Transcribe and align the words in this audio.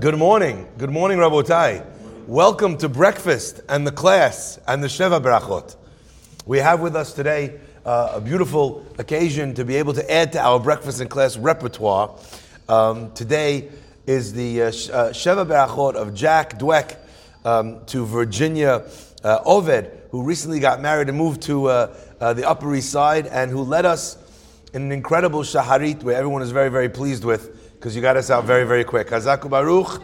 Good 0.00 0.16
morning. 0.16 0.68
Good 0.78 0.90
morning, 0.90 1.18
Rabotai. 1.18 1.84
Welcome 2.26 2.76
to 2.78 2.88
breakfast 2.88 3.60
and 3.68 3.86
the 3.86 3.92
class 3.92 4.58
and 4.66 4.82
the 4.82 4.88
Sheva 4.88 5.20
Berachot. 5.20 5.76
We 6.44 6.58
have 6.58 6.80
with 6.80 6.96
us 6.96 7.12
today 7.12 7.60
uh, 7.84 8.12
a 8.14 8.20
beautiful 8.20 8.84
occasion 8.98 9.54
to 9.54 9.64
be 9.64 9.76
able 9.76 9.94
to 9.94 10.12
add 10.12 10.32
to 10.32 10.40
our 10.40 10.58
breakfast 10.60 11.00
and 11.00 11.08
class 11.08 11.36
repertoire. 11.36 12.14
Um, 12.68 13.12
today 13.12 13.68
is 14.06 14.32
the 14.32 14.62
uh, 14.62 14.66
uh, 14.66 14.70
Sheva 15.12 15.46
Berachot 15.46 15.94
of 15.94 16.14
Jack 16.14 16.58
Dweck 16.58 16.96
um, 17.44 17.84
to 17.86 18.04
Virginia 18.04 18.84
uh, 19.22 19.44
Oved, 19.44 19.90
who 20.10 20.22
recently 20.22 20.60
got 20.60 20.80
married 20.80 21.08
and 21.08 21.16
moved 21.16 21.42
to 21.42 21.66
uh, 21.66 21.96
uh, 22.20 22.32
the 22.32 22.48
Upper 22.48 22.74
East 22.74 22.90
Side 22.90 23.26
and 23.28 23.50
who 23.50 23.62
led 23.62 23.86
us 23.86 24.18
in 24.74 24.82
an 24.82 24.92
incredible 24.92 25.42
shaharit 25.42 26.02
where 26.02 26.16
everyone 26.16 26.42
is 26.42 26.50
very, 26.50 26.68
very 26.68 26.88
pleased 26.88 27.24
with 27.24 27.55
because 27.76 27.94
you 27.94 28.02
got 28.02 28.16
us 28.16 28.30
out 28.30 28.44
very, 28.44 28.64
very 28.64 28.84
quick. 28.84 29.08
Hazaku 29.08 29.50
Baruch. 29.50 30.02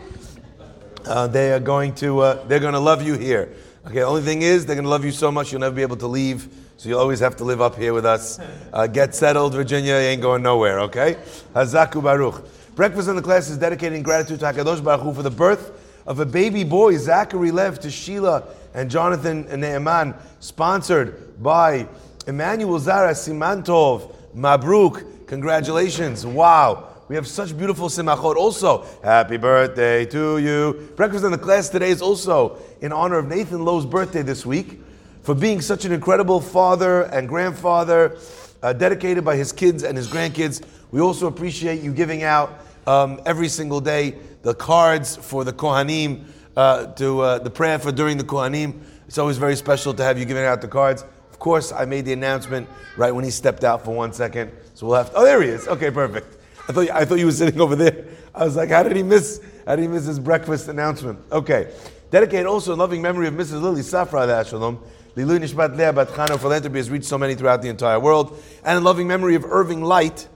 Uh, 1.05 1.27
they 1.27 1.53
are 1.53 1.59
going 1.59 1.95
to 1.97 2.21
uh, 2.21 2.45
they're 2.45 2.61
going 2.61 2.75
to 2.75 2.79
love 2.79 3.03
you 3.03 3.15
here. 3.15 3.53
Okay, 3.87 3.97
the 3.97 4.03
only 4.03 4.23
thing 4.23 4.43
is 4.43 4.65
they're 4.65 4.77
going 4.77 4.85
to 4.85 4.91
love 4.91 5.05
you 5.05 5.11
so 5.11 5.33
much 5.33 5.51
you'll 5.51 5.61
never 5.61 5.75
be 5.75 5.83
able 5.83 5.97
to 5.97 6.07
leave. 6.07 6.49
So 6.77 6.89
you'll 6.89 7.01
always 7.01 7.19
have 7.21 7.37
to 7.37 7.45
live 7.45 7.61
up 7.61 7.77
here 7.77 7.93
with 7.93 8.07
us. 8.07 8.39
Uh, 8.73 8.87
get 8.87 9.15
settled, 9.15 9.55
Virginia. 9.55 9.95
You 9.95 9.99
ain't 9.99 10.23
going 10.23 10.43
nowhere. 10.43 10.81
Okay, 10.81 11.17
Hazaku 11.55 12.03
Baruch. 12.03 12.45
Breakfast 12.77 13.09
in 13.09 13.17
the 13.17 13.23
class 13.23 13.51
is 13.51 13.59
dedicating 13.59 14.03
gratitude 14.03 14.41
to 14.41 14.47
Hakadosh 14.47 14.83
Baruch 14.83 15.03
Hu 15.03 15.13
for 15.13 15.23
the 15.23 15.31
birth 15.31 15.73
of 16.07 16.21
a 16.21 16.27
baby 16.27 16.65
boy, 16.65 16.97
Zachary 16.97 17.51
Lev, 17.51 17.81
to 17.81 17.91
Sheila 17.91 18.45
and 18.75 18.91
Jonathan 18.91 19.47
and 19.49 19.63
Ne'eman, 19.63 20.17
sponsored 20.41 21.43
by 21.43 21.89
Emmanuel 22.27 22.79
Zara 22.79 23.13
Simantov. 23.13 24.15
Mabruk. 24.35 25.27
Congratulations. 25.27 26.25
Wow. 26.25 26.92
We 27.13 27.17
have 27.17 27.29
such 27.29 27.55
beautiful 27.55 27.91
simachot. 27.91 28.37
Also, 28.37 28.87
happy 29.05 29.37
birthday 29.37 30.07
to 30.07 30.39
you. 30.39 30.89
Breakfast 30.97 31.27
in 31.27 31.31
the 31.31 31.37
class 31.37 31.69
today 31.69 31.91
is 31.91 32.01
also 32.01 32.57
in 32.81 32.91
honor 32.91 33.19
of 33.19 33.29
Nathan 33.29 33.67
Lowe's 33.67 33.85
birthday 33.85 34.23
this 34.23 34.47
week 34.47 34.81
for 35.23 35.35
being 35.35 35.61
such 35.61 35.85
an 35.85 35.93
incredible 35.93 36.41
father 36.41 37.03
and 37.03 37.29
grandfather, 37.29 38.17
uh, 38.63 38.73
dedicated 38.73 39.27
by 39.27 39.37
his 39.37 39.53
kids 39.53 39.83
and 39.83 39.95
his 39.95 40.09
grandkids. 40.09 40.65
We 40.91 41.03
also 41.03 41.27
appreciate 41.27 41.83
you 41.83 41.93
giving 41.93 42.23
out 42.23 42.59
um, 42.87 43.21
every 43.27 43.49
single 43.49 43.83
day 43.83 44.17
the 44.41 44.55
cards 44.55 45.15
for 45.15 45.45
the 45.45 45.53
Kohanim, 45.53 46.25
uh, 46.57 46.95
to 46.95 47.21
uh, 47.21 47.39
the 47.41 47.51
prayer 47.51 47.79
for 47.79 47.93
during 47.93 48.17
the 48.17 48.25
Kohanim. 48.25 48.81
It's 49.07 49.19
always 49.19 49.37
very 49.37 49.57
special 49.57 49.93
to 49.93 50.03
have 50.03 50.19
you 50.19 50.25
giving 50.25 50.45
out 50.45 50.63
the 50.63 50.69
cards. 50.69 51.05
Of 51.31 51.39
course, 51.39 51.73
I 51.73 51.85
made 51.85 52.07
the 52.07 52.15
announcement 52.15 52.71
right 52.97 53.15
when 53.15 53.23
he 53.27 53.31
stepped 53.31 53.65
out 53.65 53.85
for 53.85 53.95
one 53.95 54.15
second. 54.15 54.51
So 54.73 54.87
we'll 54.87 54.97
have 54.97 55.11
to, 55.11 55.17
oh, 55.17 55.25
there 55.27 55.43
he 55.43 55.51
is. 55.51 55.69
Okay, 55.69 55.91
perfect. 55.91 56.39
I 56.69 56.73
thought, 56.73 56.91
I 56.91 57.05
thought 57.05 57.19
you 57.19 57.27
were 57.27 57.33
sitting 57.33 57.61
over 57.61 57.75
there. 57.75 58.05
I 58.35 58.45
was 58.45 58.57
like, 58.57 58.71
how 58.71 58.83
did 58.83 58.97
he 58.97 59.03
miss, 59.03 59.41
how 59.67 59.77
did 59.77 59.83
he 59.83 59.89
miss 59.89 60.07
his 60.07 60.19
breakfast 60.19 60.69
announcement? 60.69 61.19
Okay. 61.33 61.73
Dedicate 62.11 62.47
also 62.47 62.75
in 62.75 62.79
loving 62.79 63.03
memory 63.03 63.27
of 63.27 63.35
Mrs. 63.35 63.61
Lily 63.63 63.81
Safra 63.81 64.27
Aleh 64.27 64.47
Shalom. 64.49 64.79
Lilu 65.17 65.39
Nishmat 65.41 65.77
Leah 65.77 65.93
Bat 65.93 66.09
Chana 66.09 66.39
philanthropy 66.39 66.79
has 66.79 66.89
reached 66.89 67.07
so 67.07 67.19
many 67.19 67.35
throughout 67.35 67.63
the 67.63 67.69
entire 67.69 67.99
world. 67.99 68.41
And 68.65 68.79
in 68.79 68.85
loving 68.85 69.07
memory 69.09 69.35
of 69.35 69.45
Irving 69.45 69.83
Light, 69.83 70.29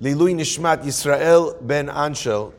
Lilu 0.00 0.34
Nishmat 0.34 0.84
Yisrael 0.84 1.66
Ben 1.66 1.88
Anshel, 1.88 2.52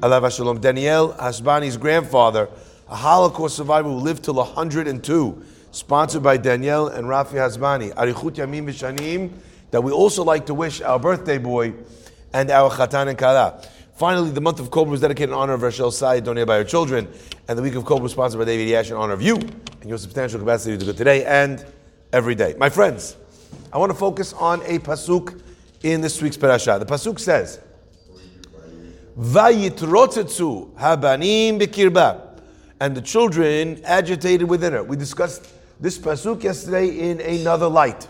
Alav 0.00 0.34
Shalom, 0.34 0.60
Daniel 0.60 1.14
Hasbani's 1.14 1.76
grandfather, 1.76 2.48
a 2.88 2.96
Holocaust 2.96 3.56
survivor 3.56 3.88
who 3.88 3.96
lived 3.96 4.24
till 4.24 4.34
102, 4.34 5.44
sponsored 5.70 6.22
by 6.22 6.36
Danielle 6.36 6.88
and 6.88 7.06
Rafi 7.06 7.34
Hasbani. 7.34 7.92
Arichut 7.94 8.36
Yamim 8.36 8.66
Vishanim, 8.66 9.32
that 9.70 9.82
we 9.82 9.90
also 9.90 10.22
like 10.22 10.46
to 10.46 10.54
wish 10.54 10.80
our 10.82 10.98
birthday 10.98 11.38
boy 11.38 11.72
and 12.32 12.50
our 12.50 12.70
Chatan 12.70 13.08
and 13.08 13.18
Kala. 13.18 13.62
Finally, 13.94 14.30
the 14.30 14.40
month 14.40 14.58
of 14.58 14.70
Kobra 14.70 14.90
was 14.90 15.00
dedicated 15.00 15.30
in 15.30 15.34
honor 15.34 15.52
of 15.52 15.62
Rachel 15.62 15.90
Said, 15.90 16.24
donated 16.24 16.48
by 16.48 16.56
her 16.56 16.64
children, 16.64 17.06
and 17.46 17.58
the 17.58 17.62
week 17.62 17.74
of 17.74 17.84
Kobra 17.84 18.02
was 18.02 18.12
sponsored 18.12 18.38
by 18.38 18.44
David 18.46 18.68
Yash 18.68 18.90
in 18.90 18.96
honor 18.96 19.12
of 19.12 19.22
you 19.22 19.36
and 19.36 19.84
your 19.84 19.98
substantial 19.98 20.40
capacity 20.40 20.78
to 20.78 20.84
do 20.84 20.92
today 20.92 21.24
and 21.24 21.64
every 22.12 22.34
day. 22.34 22.54
My 22.58 22.68
friends, 22.68 23.16
I 23.72 23.78
want 23.78 23.92
to 23.92 23.98
focus 23.98 24.32
on 24.32 24.60
a 24.62 24.78
pasuk 24.78 25.40
in 25.82 26.00
this 26.00 26.20
week's 26.22 26.36
parasha. 26.36 26.78
The 26.78 26.86
pasuk 26.86 27.20
says, 27.20 27.60
"Vayitrotetzu 29.18 30.72
habanim 30.74 31.60
bekirba," 31.60 32.40
and 32.80 32.96
the 32.96 33.02
children 33.02 33.80
agitated 33.84 34.48
within 34.48 34.72
her. 34.72 34.82
We 34.82 34.96
discussed 34.96 35.46
this 35.80 35.98
pasuk 35.98 36.42
yesterday 36.42 36.88
in 36.88 37.20
another 37.20 37.68
light. 37.68 38.08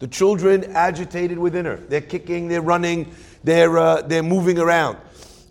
The 0.00 0.08
children 0.08 0.64
agitated 0.74 1.38
within 1.38 1.66
her. 1.66 1.76
They're 1.76 2.00
kicking, 2.00 2.48
they're 2.48 2.62
running, 2.62 3.12
they're, 3.44 3.78
uh, 3.78 4.02
they're 4.02 4.22
moving 4.22 4.58
around. 4.58 4.98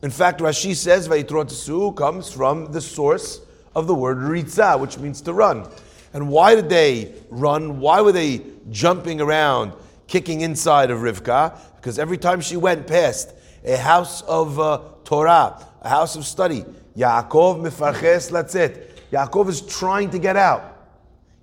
In 0.02 0.12
fact, 0.12 0.40
Rashi 0.40 0.76
says 0.76 1.08
Vayitrotesu 1.08 1.96
comes 1.96 2.32
from 2.32 2.72
the 2.72 2.82
source 2.82 3.42
of 3.76 3.88
the 3.88 3.96
word 3.96 4.18
ritza, 4.18 4.80
which 4.80 4.98
means 4.98 5.22
to 5.22 5.34
run. 5.34 5.68
And 6.14 6.30
why 6.30 6.56
did 6.56 6.70
they 6.70 7.14
run? 7.30 7.80
Why 7.80 8.02
were 8.02 8.12
they 8.12 8.42
jumping 8.72 9.22
around, 9.22 9.74
kicking 10.08 10.42
inside 10.42 10.90
of 10.90 11.00
Rivka? 11.00 11.58
Because 11.76 12.00
every 12.00 12.18
time 12.18 12.42
she 12.42 12.58
went 12.58 12.88
past 12.88 13.34
a 13.64 13.78
house 13.78 14.22
of 14.24 14.60
uh, 14.60 14.82
Torah, 15.04 15.66
a 15.82 15.90
house 15.90 16.16
of 16.16 16.26
study, 16.26 16.64
Yaakov 16.98 17.62
mifarches 17.62 18.32
latzet. 18.32 18.88
Yaakov 19.12 19.50
is 19.50 19.62
trying 19.62 20.10
to 20.12 20.20
get 20.20 20.36
out. 20.36 20.62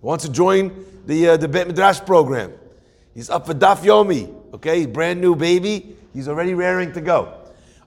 He 0.00 0.06
wants 0.06 0.24
to 0.24 0.32
join 0.32 0.84
the, 1.06 1.30
uh, 1.30 1.36
the 1.36 1.48
Bet 1.48 1.66
Midrash 1.66 2.00
program. 2.00 2.52
He's 3.14 3.30
up 3.30 3.46
for 3.46 3.54
Daf 3.54 3.78
Yomi, 3.78 4.32
okay? 4.54 4.86
Brand 4.86 5.20
new 5.20 5.34
baby. 5.34 5.96
He's 6.16 6.28
already 6.28 6.54
raring 6.54 6.92
to 6.94 7.02
go. 7.02 7.34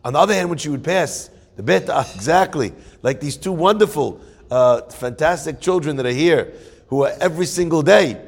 On 0.06 0.14
the 0.14 0.20
other 0.20 0.36
hand, 0.36 0.50
when 0.50 0.60
she 0.60 0.70
would 0.70 0.84
pass 0.84 1.32
the 1.56 1.64
Bet, 1.64 1.90
exactly, 2.16 2.74
like 3.02 3.20
these 3.20 3.36
two 3.36 3.52
wonderful, 3.52 4.22
uh, 4.52 4.82
fantastic 4.84 5.60
children 5.60 5.96
that 5.96 6.06
are 6.06 6.12
here, 6.12 6.54
who 6.90 7.06
are 7.06 7.14
every 7.20 7.48
single 7.48 7.82
day, 7.82 8.22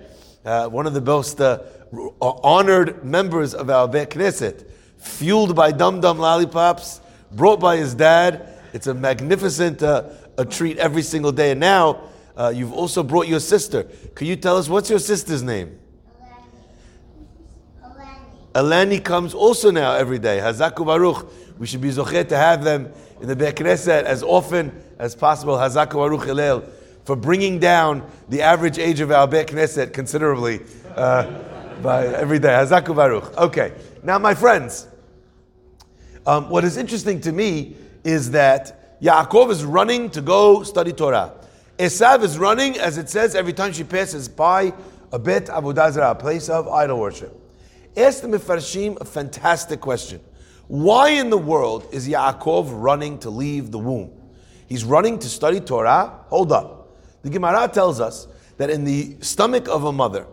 uh, 0.43 0.67
one 0.69 0.87
of 0.87 0.95
the 0.95 1.01
most 1.01 1.39
uh, 1.39 1.59
honored 2.19 3.05
members 3.05 3.53
of 3.53 3.69
our 3.69 3.87
Bet 3.87 4.09
Knesset, 4.09 4.65
fueled 4.97 5.55
by 5.55 5.71
Dum 5.71 6.01
Dum 6.01 6.17
lollipops, 6.17 6.99
brought 7.31 7.59
by 7.59 7.77
his 7.77 7.93
dad. 7.93 8.57
It's 8.73 8.87
a 8.87 8.95
magnificent 8.95 9.83
uh, 9.83 10.09
a 10.39 10.45
treat 10.45 10.79
every 10.79 11.03
single 11.03 11.31
day. 11.31 11.51
And 11.51 11.59
now, 11.59 12.01
uh, 12.35 12.51
you've 12.55 12.73
also 12.73 13.03
brought 13.03 13.27
your 13.27 13.39
sister. 13.39 13.83
Could 14.15 14.25
you 14.25 14.35
tell 14.35 14.57
us 14.57 14.67
what's 14.67 14.89
your 14.89 14.97
sister's 14.97 15.43
name? 15.43 15.77
Eleni 18.53 19.01
comes 19.01 19.33
also 19.33 19.71
now 19.71 19.93
every 19.93 20.19
day. 20.19 20.39
Hazaku 20.39 20.85
Baruch. 20.85 21.31
We 21.57 21.67
should 21.67 21.81
be 21.81 21.89
zochet 21.89 22.27
to 22.29 22.37
have 22.37 22.63
them 22.63 22.91
in 23.21 23.27
the 23.27 23.35
Beit 23.35 23.61
as 23.61 24.23
often 24.23 24.83
as 24.99 25.15
possible. 25.15 25.55
Hazaku 25.55 25.93
Baruch 25.93 26.65
for 27.05 27.15
bringing 27.15 27.59
down 27.59 28.09
the 28.29 28.41
average 28.41 28.77
age 28.77 28.99
of 28.99 29.11
our 29.11 29.27
Beit 29.27 29.47
Knesset 29.47 29.93
considerably 29.93 30.61
uh, 30.95 31.31
by 31.81 32.07
every 32.07 32.39
day. 32.39 32.49
Hazaku 32.49 32.95
Baruch. 32.95 33.37
Okay, 33.37 33.73
now 34.03 34.19
my 34.19 34.33
friends, 34.33 34.87
um, 36.25 36.49
what 36.49 36.65
is 36.65 36.75
interesting 36.75 37.21
to 37.21 37.31
me 37.31 37.75
is 38.03 38.31
that 38.31 38.99
Yaakov 39.01 39.49
is 39.49 39.63
running 39.63 40.09
to 40.09 40.21
go 40.21 40.63
study 40.63 40.91
Torah. 40.91 41.33
Esav 41.79 42.21
is 42.21 42.37
running, 42.37 42.77
as 42.77 42.97
it 42.97 43.09
says, 43.09 43.33
every 43.33 43.53
time 43.53 43.71
she 43.71 43.83
passes 43.83 44.27
by 44.27 44.73
a 45.11 45.17
Bet 45.17 45.45
Avodah 45.45 45.91
Zarah, 45.91 46.11
a 46.11 46.15
place 46.15 46.49
of 46.49 46.67
idol 46.67 46.99
worship. 46.99 47.40
Ask 47.97 48.21
the 48.21 48.27
Mefarshim 48.29 48.99
a 49.01 49.05
fantastic 49.05 49.81
question. 49.81 50.21
Why 50.67 51.09
in 51.09 51.29
the 51.29 51.37
world 51.37 51.87
is 51.91 52.07
Yaakov 52.07 52.69
running 52.71 53.19
to 53.19 53.29
leave 53.29 53.71
the 53.71 53.79
womb? 53.79 54.11
He's 54.67 54.85
running 54.85 55.19
to 55.19 55.27
study 55.27 55.59
Torah. 55.59 56.23
Hold 56.29 56.53
up. 56.53 56.95
The 57.23 57.29
Gemara 57.29 57.67
tells 57.67 57.99
us 57.99 58.27
that 58.55 58.69
in 58.69 58.85
the 58.85 59.17
stomach 59.19 59.67
of 59.67 59.83
a 59.83 59.91
mother, 59.91 60.25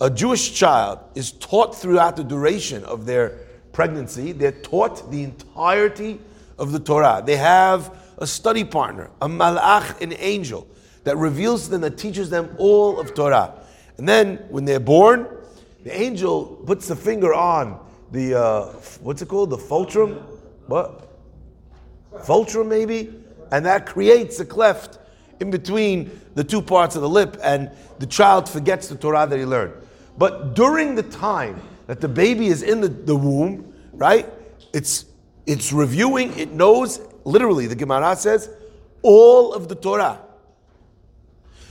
a 0.00 0.10
Jewish 0.10 0.54
child 0.54 0.98
is 1.14 1.30
taught 1.30 1.76
throughout 1.76 2.16
the 2.16 2.24
duration 2.24 2.82
of 2.84 3.06
their 3.06 3.38
pregnancy. 3.70 4.32
They're 4.32 4.50
taught 4.50 5.12
the 5.12 5.22
entirety 5.22 6.20
of 6.58 6.72
the 6.72 6.80
Torah. 6.80 7.22
They 7.24 7.36
have 7.36 7.96
a 8.18 8.26
study 8.26 8.64
partner, 8.64 9.10
a 9.22 9.28
malach, 9.28 10.00
an 10.00 10.14
angel, 10.18 10.66
that 11.04 11.16
reveals 11.16 11.66
to 11.66 11.70
them, 11.70 11.82
that 11.82 11.96
teaches 11.96 12.30
them 12.30 12.56
all 12.58 12.98
of 12.98 13.14
Torah. 13.14 13.54
And 13.98 14.08
then 14.08 14.38
when 14.48 14.64
they're 14.64 14.80
born, 14.80 15.28
the 15.84 15.96
angel 15.98 16.44
puts 16.66 16.88
the 16.88 16.96
finger 16.96 17.32
on 17.32 17.78
the 18.10 18.34
uh, 18.34 18.66
what's 19.02 19.22
it 19.22 19.28
called? 19.28 19.50
The 19.50 19.58
fulcrum? 19.58 20.14
What? 20.66 21.08
Fulcrum 22.24 22.68
maybe? 22.68 23.14
And 23.52 23.64
that 23.66 23.86
creates 23.86 24.40
a 24.40 24.44
cleft 24.44 24.98
in 25.40 25.50
between 25.50 26.20
the 26.34 26.42
two 26.42 26.62
parts 26.62 26.96
of 26.96 27.02
the 27.02 27.08
lip, 27.08 27.36
and 27.42 27.70
the 27.98 28.06
child 28.06 28.48
forgets 28.48 28.88
the 28.88 28.96
Torah 28.96 29.26
that 29.26 29.38
he 29.38 29.44
learned. 29.44 29.74
But 30.16 30.54
during 30.54 30.94
the 30.94 31.02
time 31.02 31.60
that 31.86 32.00
the 32.00 32.08
baby 32.08 32.46
is 32.46 32.62
in 32.62 32.80
the, 32.80 32.88
the 32.88 33.14
womb, 33.14 33.74
right? 33.92 34.28
It's 34.72 35.04
it's 35.46 35.72
reviewing, 35.72 36.38
it 36.38 36.52
knows, 36.52 37.00
literally, 37.24 37.66
the 37.66 37.74
Gemara 37.74 38.16
says, 38.16 38.48
all 39.02 39.52
of 39.52 39.68
the 39.68 39.74
Torah. 39.74 40.20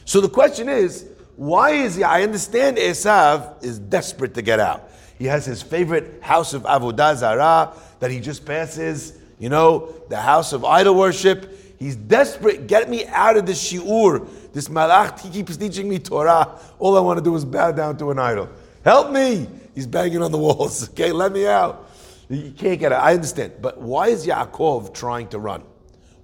So 0.06 0.22
the 0.22 0.30
question 0.30 0.70
is, 0.70 1.08
why 1.36 1.72
is 1.72 1.96
he? 1.96 2.04
I 2.04 2.24
understand 2.24 2.78
Esav 2.78 3.64
is 3.64 3.80
desperate 3.80 4.34
to 4.36 4.42
get 4.42 4.60
out. 4.60 4.90
He 5.18 5.26
has 5.26 5.46
his 5.46 5.62
favorite 5.62 6.22
house 6.22 6.54
of 6.54 6.64
Avodah 6.64 7.16
Zarah 7.16 7.74
that 8.00 8.12
he 8.12 8.20
just 8.20 8.46
passes, 8.46 9.18
you 9.40 9.50
know, 9.50 9.94
the 10.10 10.18
house 10.18 10.54
of 10.54 10.66
idol 10.66 10.96
worship. 10.96 11.60
He's 11.80 11.96
desperate. 11.96 12.68
Get 12.68 12.90
me 12.90 13.06
out 13.08 13.38
of 13.38 13.46
this 13.46 13.72
shiur. 13.72 14.28
This 14.54 14.68
malach, 14.68 15.20
he 15.22 15.30
keeps 15.30 15.58
teaching 15.58 15.90
me 15.90 16.00
Torah. 16.00 16.60
All 16.80 16.98
I 16.98 17.00
want 17.00 17.18
to 17.18 17.24
do 17.24 17.36
is 17.36 17.46
bow 17.46 17.72
down 17.72 17.98
to 17.98 18.12
an 18.12 18.20
idol. 18.20 18.50
Help 18.84 19.12
me. 19.12 19.48
He's 19.74 19.88
banging 19.88 20.22
on 20.22 20.32
the 20.32 20.38
walls. 20.38 20.90
Okay, 20.94 21.12
let 21.12 21.32
me 21.32 21.48
out. 21.48 21.90
You 22.30 22.52
can't 22.52 22.80
get 22.80 22.92
it. 22.92 22.96
I 22.96 23.14
understand. 23.14 23.54
But 23.62 23.82
why 23.82 24.10
is 24.10 24.26
Yaakov 24.26 24.94
trying 24.94 25.28
to 25.30 25.40
run? 25.40 25.64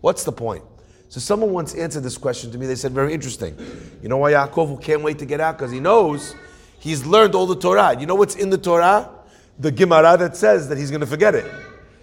What's 0.01 0.23
the 0.23 0.31
point? 0.31 0.63
So 1.09 1.19
someone 1.19 1.51
once 1.51 1.73
answered 1.73 2.03
this 2.03 2.19
question 2.19 2.51
to 2.51 2.57
me. 2.59 2.67
They 2.67 2.75
said, 2.75 2.91
very 2.91 3.13
interesting. 3.13 3.57
You 4.01 4.09
know 4.09 4.17
why 4.17 4.33
Yaakov 4.33 4.81
can't 4.81 5.01
wait 5.01 5.17
to 5.19 5.25
get 5.25 5.39
out? 5.39 5.57
Because 5.57 5.71
he 5.71 5.79
knows 5.79 6.35
he's 6.79 7.03
learned 7.03 7.33
all 7.33 7.47
the 7.47 7.55
Torah. 7.55 7.99
You 7.99 8.05
know 8.05 8.13
what's 8.13 8.35
in 8.35 8.51
the 8.51 8.59
Torah? 8.59 9.09
The 9.57 9.71
Gemara 9.71 10.17
that 10.17 10.37
says 10.37 10.69
that 10.69 10.77
he's 10.77 10.91
going 10.91 11.01
to 11.01 11.07
forget 11.07 11.33
it. 11.33 11.51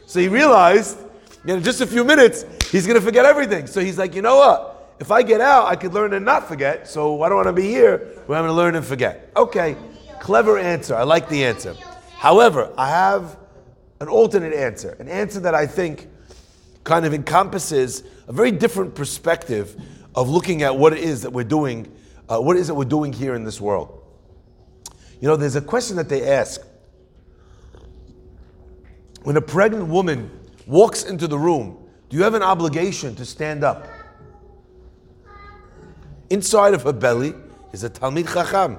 So 0.07 0.19
he 0.19 0.27
realized, 0.27 0.99
in 1.47 1.63
just 1.63 1.81
a 1.81 1.87
few 1.87 2.03
minutes, 2.05 2.45
he's 2.71 2.85
going 2.85 2.99
to 2.99 3.05
forget 3.05 3.25
everything. 3.25 3.69
So 3.69 3.81
he's 3.81 3.97
like, 3.97 4.15
you 4.15 4.23
know 4.23 4.39
what? 4.39 4.97
If 4.99 5.13
I 5.13 5.23
get 5.23 5.41
out, 5.41 5.67
I 5.67 5.77
could 5.77 5.95
learn 5.95 6.13
and 6.13 6.25
not 6.25 6.49
forget. 6.49 6.89
So 6.89 7.23
I 7.23 7.29
don't 7.29 7.37
want 7.37 7.49
to 7.49 7.53
be 7.53 7.69
here 7.69 7.99
where 8.27 8.39
I'm 8.39 8.45
going 8.45 8.57
to 8.57 8.57
learn 8.57 8.75
and 8.75 8.85
forget. 8.85 9.31
Okay, 9.37 9.77
clever 10.21 10.59
answer. 10.59 10.97
I 10.97 11.05
like 11.05 11.29
the 11.29 11.45
answer. 11.45 11.77
However, 12.17 12.73
I 12.77 12.89
have 12.89 13.39
an 14.01 14.09
alternate 14.09 14.53
answer, 14.53 14.97
an 14.99 15.09
answer 15.09 15.39
that 15.41 15.55
I 15.55 15.67
think 15.67 16.09
kind 16.87 17.05
of 17.05 17.13
encompasses 17.13 18.05
a 18.29 18.33
very 18.33 18.53
different 18.53 18.95
perspective 18.95 19.77
of 20.15 20.31
looking 20.31 20.63
at 20.63 20.79
what 20.79 20.93
it 20.93 21.01
is 21.01 21.23
that 21.23 21.31
we're 21.31 21.45
doing, 21.45 21.93
uh, 22.29 22.39
what 22.39 22.57
it 22.57 22.61
is 22.61 22.69
that 22.69 22.75
we're 22.75 22.85
doing 22.85 23.13
here 23.13 23.35
in 23.35 23.45
this 23.45 23.61
world. 23.61 24.03
You 25.21 25.29
know, 25.29 25.37
there's 25.37 25.57
a 25.57 25.61
question 25.61 25.97
that 25.97 26.09
they 26.09 26.31
ask. 26.31 26.63
When 29.25 29.37
a 29.37 29.41
pregnant 29.41 29.89
woman 29.89 30.31
walks 30.67 31.03
into 31.03 31.27
the 31.27 31.37
room, 31.37 31.77
do 32.09 32.17
you 32.17 32.23
have 32.23 32.35
an 32.35 32.43
obligation 32.43 33.17
to 33.17 33.25
stand 33.25 33.65
up? 33.65 33.89
Inside 36.31 36.73
of 36.73 36.85
her 36.85 36.93
belly 36.93 37.35
is 37.73 37.83
a 37.83 37.91
Talmid 37.91 38.33
Chacham. 38.33 38.79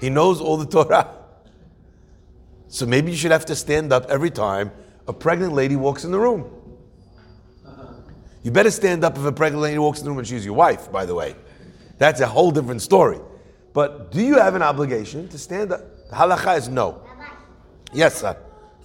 He 0.00 0.10
knows 0.10 0.40
all 0.40 0.56
the 0.56 0.66
Torah. 0.66 1.12
So 2.68 2.86
maybe 2.86 3.10
you 3.10 3.16
should 3.16 3.32
have 3.32 3.46
to 3.46 3.56
stand 3.56 3.92
up 3.92 4.06
every 4.08 4.30
time 4.30 4.70
a 5.08 5.12
pregnant 5.12 5.54
lady 5.54 5.74
walks 5.74 6.04
in 6.04 6.12
the 6.12 6.18
room. 6.20 6.54
You 8.42 8.50
better 8.50 8.70
stand 8.70 9.04
up 9.04 9.16
if 9.16 9.24
a 9.24 9.32
pregnant 9.32 9.62
lady 9.62 9.78
walks 9.78 9.98
in 9.98 10.04
the 10.04 10.10
room 10.10 10.18
and 10.18 10.26
she's 10.26 10.44
your 10.44 10.54
wife, 10.54 10.90
by 10.92 11.04
the 11.04 11.14
way. 11.14 11.34
That's 11.98 12.20
a 12.20 12.26
whole 12.26 12.50
different 12.50 12.82
story. 12.82 13.18
But 13.72 14.12
do 14.12 14.22
you 14.22 14.38
have 14.38 14.54
an 14.54 14.62
obligation 14.62 15.28
to 15.28 15.38
stand 15.38 15.72
up? 15.72 15.80
The 16.10 16.16
halacha 16.16 16.56
is 16.58 16.68
no. 16.68 17.02
Yes, 17.92 18.20
sir. 18.20 18.36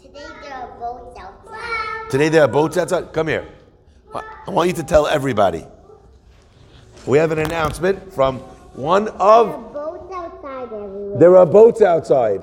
Today 0.02 0.20
there 0.42 0.54
are 0.54 0.80
boats 0.80 1.20
outside. 1.20 2.10
Today 2.10 2.30
there 2.30 2.42
are 2.44 2.48
boats 2.48 2.78
outside. 2.78 3.14
Come 3.14 3.28
here. 3.28 3.48
I 4.14 4.52
want 4.52 4.68
you 4.68 4.76
to 4.76 4.84
tell 4.84 5.08
everybody. 5.08 5.66
We 7.06 7.18
have 7.18 7.32
an 7.32 7.40
announcement 7.40 8.14
from 8.14 8.40
one 8.76 9.08
of. 9.10 9.48
There 9.48 9.56
are 9.56 9.74
boats 9.74 10.14
outside 10.14 10.64
everywhere. 10.64 11.20
There 11.20 11.38
are 11.38 11.46
boats 11.46 11.82
outside. 11.82 12.42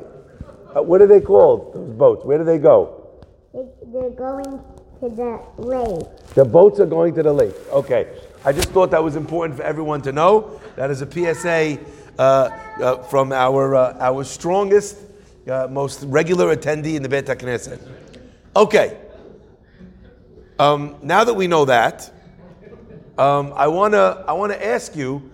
Uh, 0.75 0.83
what 0.83 1.01
are 1.03 1.07
they 1.07 1.21
called? 1.21 1.75
Those 1.75 1.93
boats. 1.95 2.25
Where 2.25 2.39
do 2.39 2.45
they 2.45 2.59
go? 2.59 3.21
They're 3.53 4.11
going 4.11 4.61
to 5.01 5.09
the 5.09 5.41
lake. 5.57 6.07
The 6.35 6.45
boats 6.45 6.79
are 6.79 6.87
going 6.87 7.15
to 7.15 7.23
the 7.23 7.33
lake. 7.33 7.55
Okay. 7.73 8.09
I 8.45 8.53
just 8.53 8.71
thought 8.71 8.91
that 8.91 9.03
was 9.03 9.17
important 9.17 9.59
for 9.59 9.65
everyone 9.65 10.03
to 10.03 10.13
know. 10.13 10.61
That 10.77 10.91
is 10.91 11.03
a 11.03 11.11
PSA 11.11 11.79
uh, 12.19 12.23
uh, 12.23 13.03
from 13.05 13.33
our 13.33 13.75
uh, 13.75 13.97
our 13.99 14.25
strongest, 14.25 14.99
uh, 15.51 15.69
most 15.71 16.05
regular 16.05 16.55
attendee 16.55 16.97
in 16.97 17.03
the 17.03 17.09
Beit 17.09 17.27
HaKnesset. 17.27 17.81
Okay. 18.55 18.99
Um, 20.59 20.97
now 21.03 21.25
that 21.25 21.35
we 21.35 21.47
know 21.47 21.65
that, 21.65 22.13
um, 23.17 23.55
I 23.57 23.69
wanna 23.69 24.25
I 24.29 24.35
wanna 24.35 24.55
ask 24.55 24.95
you 24.95 25.31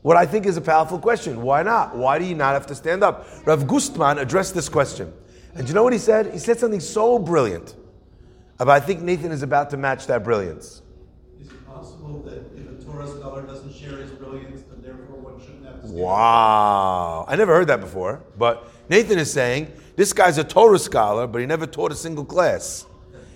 what 0.00 0.16
I 0.16 0.24
think 0.24 0.46
is 0.46 0.56
a 0.56 0.62
powerful 0.62 0.98
question. 0.98 1.42
Why 1.42 1.62
not? 1.62 1.94
Why 1.96 2.18
do 2.18 2.24
you 2.24 2.34
not 2.34 2.54
have 2.54 2.66
to 2.68 2.74
stand 2.74 3.04
up? 3.04 3.26
Rav 3.44 3.66
Gustman 3.66 4.18
addressed 4.18 4.54
this 4.54 4.70
question, 4.70 5.12
and 5.54 5.66
do 5.66 5.68
you 5.68 5.74
know 5.74 5.82
what 5.82 5.92
he 5.92 5.98
said? 5.98 6.32
He 6.32 6.38
said 6.38 6.58
something 6.58 6.80
so 6.80 7.18
brilliant. 7.18 7.74
But 8.64 8.70
I 8.70 8.78
think 8.78 9.00
Nathan 9.00 9.32
is 9.32 9.42
about 9.42 9.70
to 9.70 9.76
match 9.76 10.06
that 10.06 10.22
brilliance. 10.22 10.82
Is 11.40 11.48
it 11.48 11.66
possible 11.66 12.22
that 12.22 12.44
if 12.56 12.80
a 12.80 12.84
Torah 12.84 13.08
scholar 13.08 13.42
doesn't 13.42 13.74
share 13.74 13.96
his 13.96 14.12
brilliance, 14.12 14.62
then 14.70 14.80
therefore 14.82 15.16
one 15.16 15.40
shouldn't 15.40 15.66
have 15.66 15.82
to? 15.82 15.88
Wow. 15.88 17.24
I 17.26 17.34
never 17.34 17.54
heard 17.54 17.66
that 17.66 17.80
before. 17.80 18.22
But 18.38 18.68
Nathan 18.88 19.18
is 19.18 19.32
saying 19.32 19.72
this 19.96 20.12
guy's 20.12 20.38
a 20.38 20.44
Torah 20.44 20.78
scholar, 20.78 21.26
but 21.26 21.40
he 21.40 21.46
never 21.46 21.66
taught 21.66 21.90
a 21.90 21.96
single 21.96 22.24
class. 22.24 22.86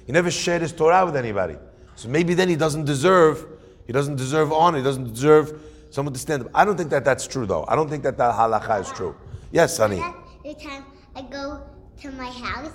He 0.07 0.13
never 0.13 0.31
shared 0.31 0.63
his 0.63 0.73
Torah 0.73 1.05
with 1.05 1.17
anybody. 1.17 1.57
So 1.97 2.09
maybe 2.09 2.35
then 2.35 2.49
he 2.49 2.55
doesn't 2.55 2.85
deserve, 2.85 3.47
he 3.85 3.93
doesn't 3.93 4.15
deserve 4.15 4.53
honor, 4.53 4.79
he 4.79 4.85
doesn't 4.85 5.13
deserve 5.13 5.61
someone 5.91 6.13
to 6.13 6.21
stand 6.21 6.43
up. 6.43 6.51
I 6.55 6.65
don't 6.65 6.77
think 6.77 6.91
that 6.91 7.05
that's 7.05 7.27
true, 7.27 7.47
though. 7.47 7.65
I 7.67 7.75
don't 7.75 7.89
think 7.89 8.05
that 8.05 8.17
that 8.19 8.33
halacha 8.33 8.81
is 8.81 8.93
true. 8.93 9.17
Yes, 9.51 9.77
honey. 9.77 10.01
Every 10.45 10.55
time 10.55 10.85
I 11.17 11.23
go 11.23 11.67
to 12.03 12.13
my 12.13 12.31
house, 12.31 12.71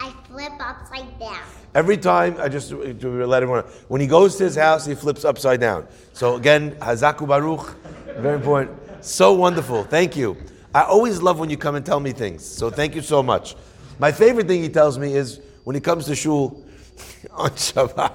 I 0.00 0.10
flip 0.28 0.52
upside 0.58 1.20
down. 1.20 1.40
Every 1.74 1.98
time, 1.98 2.36
I 2.40 2.48
just 2.48 2.70
to 2.70 3.26
let 3.26 3.42
everyone 3.42 3.64
know, 3.64 3.70
when 3.88 4.00
he 4.00 4.06
goes 4.06 4.36
to 4.36 4.44
his 4.44 4.56
house, 4.56 4.86
he 4.86 4.94
flips 4.94 5.26
upside 5.26 5.60
down. 5.60 5.86
So 6.14 6.36
again, 6.36 6.72
Hazaku 6.76 7.28
Baruch, 7.28 7.76
very 8.16 8.36
important. 8.36 8.78
So 9.04 9.34
wonderful. 9.34 9.84
Thank 9.84 10.16
you. 10.16 10.38
I 10.74 10.84
always 10.84 11.20
love 11.20 11.38
when 11.38 11.50
you 11.50 11.58
come 11.58 11.74
and 11.74 11.84
tell 11.84 12.00
me 12.00 12.12
things. 12.12 12.44
So 12.44 12.70
thank 12.70 12.94
you 12.94 13.02
so 13.02 13.22
much. 13.22 13.56
My 13.98 14.10
favorite 14.10 14.46
thing 14.46 14.62
he 14.62 14.70
tells 14.70 14.98
me 14.98 15.14
is 15.14 15.40
when 15.64 15.74
he 15.74 15.80
comes 15.80 16.06
to 16.06 16.14
shul 16.14 16.64
on 17.32 17.50
Shabbat, 17.50 18.12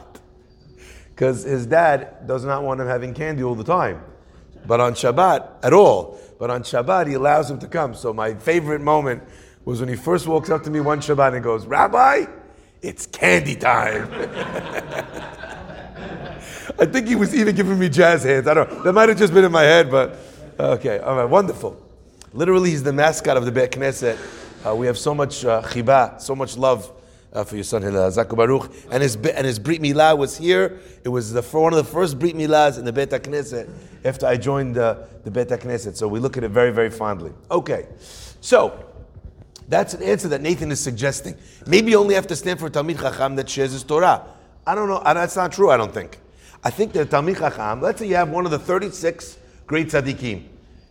because 1.10 1.44
his 1.44 1.68
dad 1.68 2.26
does 2.26 2.46
not 2.46 2.64
want 2.64 2.82
him 2.82 2.88
having 2.88 3.14
candy 3.14 3.44
all 3.44 3.56
the 3.56 3.64
time, 3.64 4.02
but 4.66 4.80
on 4.80 4.94
Shabbat 4.94 5.64
at 5.64 5.74
all. 5.74 6.20
But 6.40 6.50
on 6.50 6.64
Shabbat, 6.64 7.08
he 7.08 7.14
allows 7.14 7.50
him 7.50 7.60
to 7.60 7.68
come. 7.68 7.94
So 7.94 8.12
my 8.12 8.34
favorite 8.34 8.82
moment 8.82 9.22
was 9.66 9.80
when 9.80 9.90
he 9.90 9.96
first 9.96 10.28
walks 10.28 10.50
up 10.50 10.64
to 10.64 10.70
me 10.70 10.80
one 10.80 11.00
Shabbat 11.00 11.34
and 11.34 11.44
goes, 11.44 11.66
Rabbi, 11.66 12.26
it's 12.82 13.08
candy 13.08 13.56
time. 13.56 14.10
I 16.78 16.86
think 16.86 17.08
he 17.08 17.16
was 17.16 17.34
even 17.34 17.56
giving 17.56 17.80
me 17.80 17.90
jazz 17.90 18.24
hands. 18.24 18.48
I 18.48 18.54
don't 18.54 18.70
know. 18.70 18.84
That 18.84 18.94
might 18.94 19.10
have 19.10 19.18
just 19.18 19.34
been 19.34 19.46
in 19.46 19.52
my 19.52 19.64
head, 19.64 19.90
but 19.90 20.18
okay. 20.60 21.00
All 21.00 21.16
right, 21.16 21.26
wonderful. 21.26 21.82
Literally, 22.34 22.70
he's 22.72 22.84
the 22.84 22.94
mascot 22.94 23.38
of 23.38 23.46
the 23.46 23.52
Beit 23.52 23.72
Knesset. 23.72 24.18
Uh, 24.66 24.76
we 24.76 24.86
have 24.86 24.98
so 24.98 25.16
much 25.16 25.46
uh, 25.46 25.62
chiba, 25.62 26.20
so 26.22 26.36
much 26.36 26.58
love 26.58 26.92
uh, 27.34 27.44
for 27.44 27.56
your 27.56 27.64
son 27.64 27.82
Hillel 27.82 28.12
Zaku 28.12 28.36
Baruch, 28.36 28.72
and 28.92 29.02
his 29.02 29.16
and 29.16 29.46
his 29.46 29.58
Brit 29.58 29.82
Milah 29.82 30.18
was 30.18 30.38
here. 30.38 30.80
It 31.04 31.10
was 31.10 31.32
the 31.34 31.42
one 31.42 31.74
of 31.74 31.78
the 31.78 31.84
first 31.92 32.20
Brit 32.20 32.36
Milahs 32.36 32.78
in 32.78 32.86
the 32.86 32.94
Beit 32.94 33.10
Knesset 33.10 33.70
after 34.04 34.26
I 34.26 34.38
joined 34.38 34.78
uh, 34.78 34.98
the 35.24 35.32
Beit 35.32 35.48
Knesset. 35.48 35.96
So 35.96 36.08
we 36.08 36.20
look 36.20 36.36
at 36.38 36.44
it 36.44 36.50
very, 36.50 36.72
very 36.72 36.90
fondly. 36.90 37.32
Okay, 37.50 37.88
so 38.42 38.86
that's 39.68 39.94
an 39.94 40.04
answer 40.04 40.28
that 40.30 40.42
Nathan 40.42 40.72
is 40.72 40.80
suggesting. 40.80 41.36
Maybe 41.66 41.92
you 41.92 41.98
only 41.98 42.16
have 42.16 42.28
to 42.28 42.36
stand 42.36 42.60
for 42.60 42.70
Talmid 42.70 43.00
Chacham 43.00 43.36
that 43.36 43.50
shares 43.50 43.72
his 43.72 43.84
Torah. 43.84 44.24
I 44.66 44.76
don't 44.76 44.88
know. 44.88 45.02
That's 45.04 45.36
not 45.36 45.52
true. 45.52 45.72
I 45.72 45.78
don't 45.78 45.94
think. 45.94 46.20
I 46.64 46.70
think 46.70 46.94
that 46.94 47.10
Talmid 47.10 47.38
Chacham. 47.38 47.82
Let's 47.82 48.00
say 48.00 48.08
you 48.08 48.16
have 48.16 48.30
one 48.30 48.46
of 48.46 48.52
the 48.52 48.60
thirty-six 48.60 49.38
great 49.68 49.88
tzaddikim. 49.88 50.44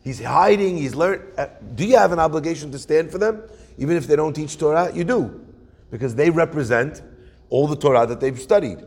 He's 0.02 0.23
hiding. 0.23 0.76
He's 0.76 0.95
learned. 0.95 1.23
Uh, 1.38 1.47
do 1.75 1.85
you 1.85 1.97
have 1.97 2.12
an 2.12 2.19
obligation 2.19 2.71
to 2.73 2.78
stand 2.78 3.11
for 3.11 3.19
them, 3.19 3.43
even 3.78 3.97
if 3.97 4.07
they 4.07 4.16
don't 4.16 4.35
teach 4.35 4.59
Torah? 4.59 4.93
You 4.95 5.04
do, 5.04 5.45
because 5.90 6.14
they 6.14 6.31
represent 6.31 7.02
all 7.50 7.66
the 7.66 7.76
Torah 7.76 8.07
that 8.07 8.21
they've 8.21 8.38
studied. 8.38 8.78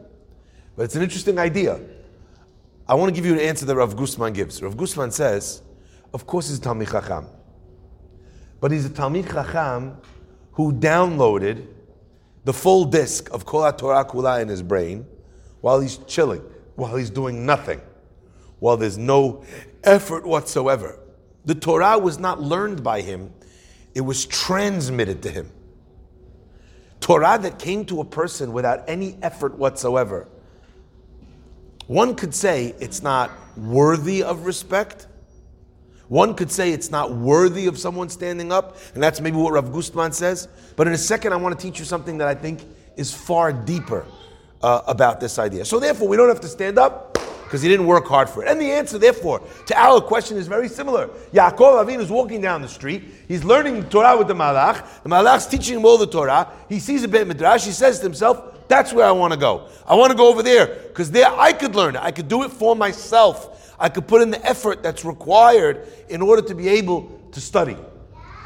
But 0.76 0.84
it's 0.84 0.96
an 0.96 1.02
interesting 1.02 1.40
idea. 1.40 1.80
I 2.88 2.94
want 2.94 3.10
to 3.10 3.16
give 3.16 3.26
you 3.26 3.34
an 3.34 3.40
answer 3.40 3.66
that 3.66 3.76
Rav 3.76 3.96
Gustman 3.96 4.34
gives. 4.34 4.62
Rav 4.62 4.78
Gustman 4.78 5.12
says, 5.12 5.62
of 6.14 6.26
course 6.26 6.50
he's 6.50 6.60
Talmid 6.60 6.92
Chacham. 6.92 7.26
But 8.60 8.72
he's 8.72 8.86
a 8.86 8.90
Talmid 8.90 9.32
Chacham 9.32 9.98
who 10.54 10.74
downloaded 10.74 11.68
the 12.44 12.54
full 12.54 12.86
disc 12.86 13.30
of 13.32 13.46
Kol 13.46 13.72
Torah 13.74 14.06
Kula 14.06 14.42
in 14.42 14.48
his 14.48 14.64
brain 14.64 15.06
while 15.62 15.80
he's 15.80 15.98
chilling, 15.98 16.42
while 16.76 16.96
he's 16.96 17.10
doing 17.10 17.46
nothing, 17.46 17.82
while 18.60 18.78
there's 18.78 18.98
no 18.98 19.44
effort 19.84 20.26
whatsoever. 20.26 20.98
The 21.46 21.56
Torah 21.56 22.00
was 22.00 22.20
not 22.20 22.42
learned 22.42 22.84
by 22.84 23.02
him, 23.02 23.34
it 23.94 24.02
was 24.02 24.26
transmitted 24.26 25.22
to 25.24 25.30
him. 25.30 25.52
Torah 27.00 27.38
that 27.42 27.60
came 27.60 27.86
to 27.86 28.02
a 28.02 28.06
person 28.06 28.52
without 28.52 28.84
any 28.88 29.18
effort 29.22 29.58
whatsoever. 29.58 30.28
One 31.88 32.16
could 32.16 32.36
say 32.36 32.76
it's 32.80 33.02
not 33.02 33.32
worthy 33.58 34.24
of 34.24 34.46
respect. 34.46 35.08
One 36.10 36.34
could 36.36 36.52
say 36.52 36.72
it's 36.72 36.90
not 36.90 37.12
worthy 37.12 37.68
of 37.68 37.78
someone 37.78 38.10
standing 38.10 38.52
up, 38.52 38.78
and 38.94 39.04
that's 39.04 39.20
maybe 39.20 39.38
what 39.38 39.54
Rav 39.54 39.72
Gustman 39.72 40.14
says. 40.14 40.48
But 40.76 40.88
in 40.88 40.94
a 40.94 40.98
second, 40.98 41.34
I 41.34 41.36
want 41.36 41.60
to 41.60 41.66
teach 41.66 41.80
you 41.80 41.86
something 41.86 42.18
that 42.20 42.28
I 42.28 42.36
think 42.36 42.62
is 42.96 43.14
far 43.14 43.52
deeper 43.52 44.06
uh, 44.62 44.82
about 44.88 45.20
this 45.20 45.38
idea. 45.38 45.66
So 45.66 45.80
therefore, 45.80 46.08
we 46.08 46.18
don't 46.18 46.30
have 46.30 46.42
to 46.42 46.48
stand 46.48 46.78
up. 46.78 47.14
Because 47.44 47.62
he 47.62 47.70
didn't 47.70 47.86
work 47.86 48.06
hard 48.06 48.30
for 48.30 48.44
it. 48.44 48.50
And 48.50 48.60
the 48.60 48.70
answer, 48.70 48.98
therefore, 48.98 49.42
to 49.68 49.80
our 49.80 50.02
question 50.02 50.36
is 50.36 50.48
very 50.48 50.68
similar. 50.68 51.08
Yaakov 51.32 51.86
Avinu 51.86 52.02
is 52.02 52.10
walking 52.10 52.42
down 52.42 52.62
the 52.62 52.68
street. 52.68 53.06
He's 53.30 53.46
learning 53.46 53.88
Torah 53.88 54.18
with 54.18 54.28
the 54.28 54.34
Malach. 54.34 54.84
The 55.02 55.08
Malach's 55.08 55.46
teaching 55.46 55.78
him 55.78 55.86
all 55.86 55.98
the 55.98 56.08
Torah. 56.08 56.52
He 56.68 56.80
sees 56.80 57.06
a 57.06 57.08
Beit 57.08 57.26
Midrash. 57.26 57.64
He 57.64 57.72
says 57.72 58.00
to 58.00 58.04
himself, 58.04 58.68
that's 58.68 58.92
where 58.92 59.06
I 59.06 59.12
want 59.12 59.32
to 59.32 59.40
go. 59.40 59.70
I 59.88 59.96
want 59.96 60.12
to 60.12 60.18
go 60.18 60.28
over 60.28 60.44
there 60.44 60.68
because 60.68 61.10
there 61.10 61.32
I 61.32 61.54
could 61.54 61.74
learn 61.74 61.96
it. 61.96 62.02
I 62.02 62.12
could 62.12 62.28
do 62.28 62.44
it 62.44 62.52
for 62.52 62.76
myself. 62.76 63.57
I 63.80 63.90
could 63.90 64.08
put 64.08 64.22
in 64.22 64.32
the 64.32 64.44
effort 64.46 64.82
that's 64.84 65.06
required 65.06 65.88
in 66.10 66.22
order 66.22 66.42
to 66.42 66.56
be 66.56 66.68
able 66.68 67.10
to 67.32 67.42
study. 67.42 67.78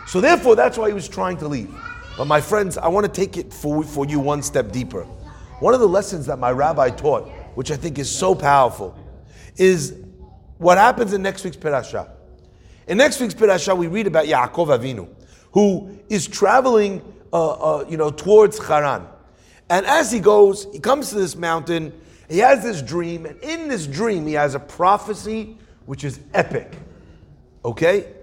So 0.08 0.20
therefore, 0.20 0.56
that's 0.56 0.78
why 0.78 0.90
he 0.90 0.94
was 0.94 1.08
trying 1.08 1.38
to 1.38 1.48
leave. 1.48 1.74
But 2.18 2.26
my 2.26 2.42
friends, 2.42 2.78
I 2.78 2.88
want 2.90 3.06
to 3.06 3.12
take 3.12 3.38
it 3.38 3.54
for, 3.54 3.84
for 3.84 4.06
you 4.06 4.20
one 4.20 4.44
step 4.44 4.72
deeper. 4.72 5.04
One 5.60 5.74
of 5.74 5.80
the 5.80 5.88
lessons 5.88 6.26
that 6.26 6.40
my 6.40 6.52
rabbi 6.52 6.90
taught, 6.90 7.30
which 7.56 7.72
I 7.72 7.78
think 7.78 7.98
is 7.98 8.10
so 8.10 8.36
powerful, 8.36 8.98
is 9.58 9.96
what 10.58 10.78
happens 10.78 11.14
in 11.14 11.22
next 11.22 11.44
week's 11.44 11.58
parasha. 11.58 12.12
In 12.88 12.98
next 12.98 13.20
week's 13.22 13.34
parasha, 13.34 13.74
we 13.74 13.88
read 13.88 14.08
about 14.08 14.26
Yaakov 14.26 14.68
Avinu, 14.78 15.08
who 15.54 16.00
is 16.10 16.28
traveling, 16.28 17.02
uh, 17.32 17.52
uh, 17.52 17.86
you 17.88 17.96
know, 17.96 18.12
towards 18.12 18.58
Haran. 18.60 19.08
And 19.70 19.86
as 19.86 20.12
he 20.12 20.20
goes, 20.20 20.68
he 20.74 20.80
comes 20.80 21.10
to 21.10 21.16
this 21.16 21.36
mountain. 21.36 21.94
He 22.32 22.38
has 22.38 22.64
this 22.64 22.82
dream, 22.82 23.26
and 23.26 23.38
in 23.42 23.68
this 23.68 23.86
dream, 23.86 24.26
he 24.26 24.34
has 24.34 24.56
a 24.56 24.60
prophecy 24.60 25.58
which 25.86 26.06
is 26.06 26.22
epic. 26.34 26.78
Okay? 27.66 28.14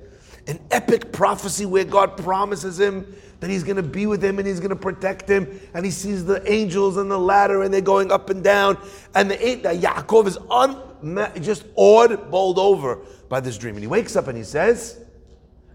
An 0.46 0.58
epic 0.70 1.12
prophecy 1.12 1.66
where 1.66 1.84
God 1.84 2.16
promises 2.16 2.80
him 2.80 3.14
that 3.40 3.50
he's 3.50 3.62
going 3.62 3.76
to 3.76 3.82
be 3.82 4.06
with 4.06 4.24
him 4.24 4.38
and 4.38 4.48
he's 4.48 4.60
going 4.60 4.70
to 4.70 4.76
protect 4.76 5.28
him. 5.28 5.60
And 5.74 5.84
he 5.84 5.90
sees 5.90 6.24
the 6.24 6.50
angels 6.50 6.96
and 6.96 7.10
the 7.10 7.18
ladder 7.18 7.62
and 7.62 7.72
they're 7.72 7.82
going 7.82 8.10
up 8.10 8.30
and 8.30 8.42
down. 8.42 8.78
And 9.14 9.30
the, 9.30 9.36
Yaakov 9.36 10.26
is 10.26 10.38
un, 10.50 11.30
just 11.42 11.66
awed, 11.74 12.30
bowled 12.30 12.58
over 12.58 13.00
by 13.28 13.40
this 13.40 13.58
dream. 13.58 13.74
And 13.74 13.84
he 13.84 13.88
wakes 13.88 14.16
up 14.16 14.26
and 14.26 14.38
he 14.38 14.44
says, 14.44 14.98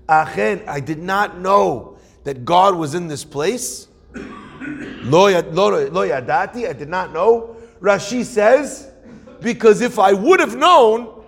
Achen, 0.10 0.64
I 0.68 0.80
did 0.80 0.98
not 0.98 1.38
know 1.38 2.00
that 2.24 2.46
God 2.46 2.74
was 2.76 2.96
in 2.96 3.08
this 3.08 3.24
place. 3.24 3.88
Lo 4.16 5.32
yadati, 5.32 6.68
I 6.68 6.74
did 6.74 6.90
not 6.90 7.14
know. 7.14 7.58
Rashi 7.84 8.24
says, 8.24 8.90
because 9.42 9.82
if 9.82 10.00
I 10.00 10.14
would 10.14 10.40
have 10.40 10.56
known, 10.56 11.26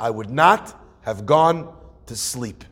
I 0.00 0.08
would 0.08 0.30
not 0.30 0.74
have 1.02 1.26
gone 1.26 1.76
to 2.06 2.16
sleep. 2.16 2.64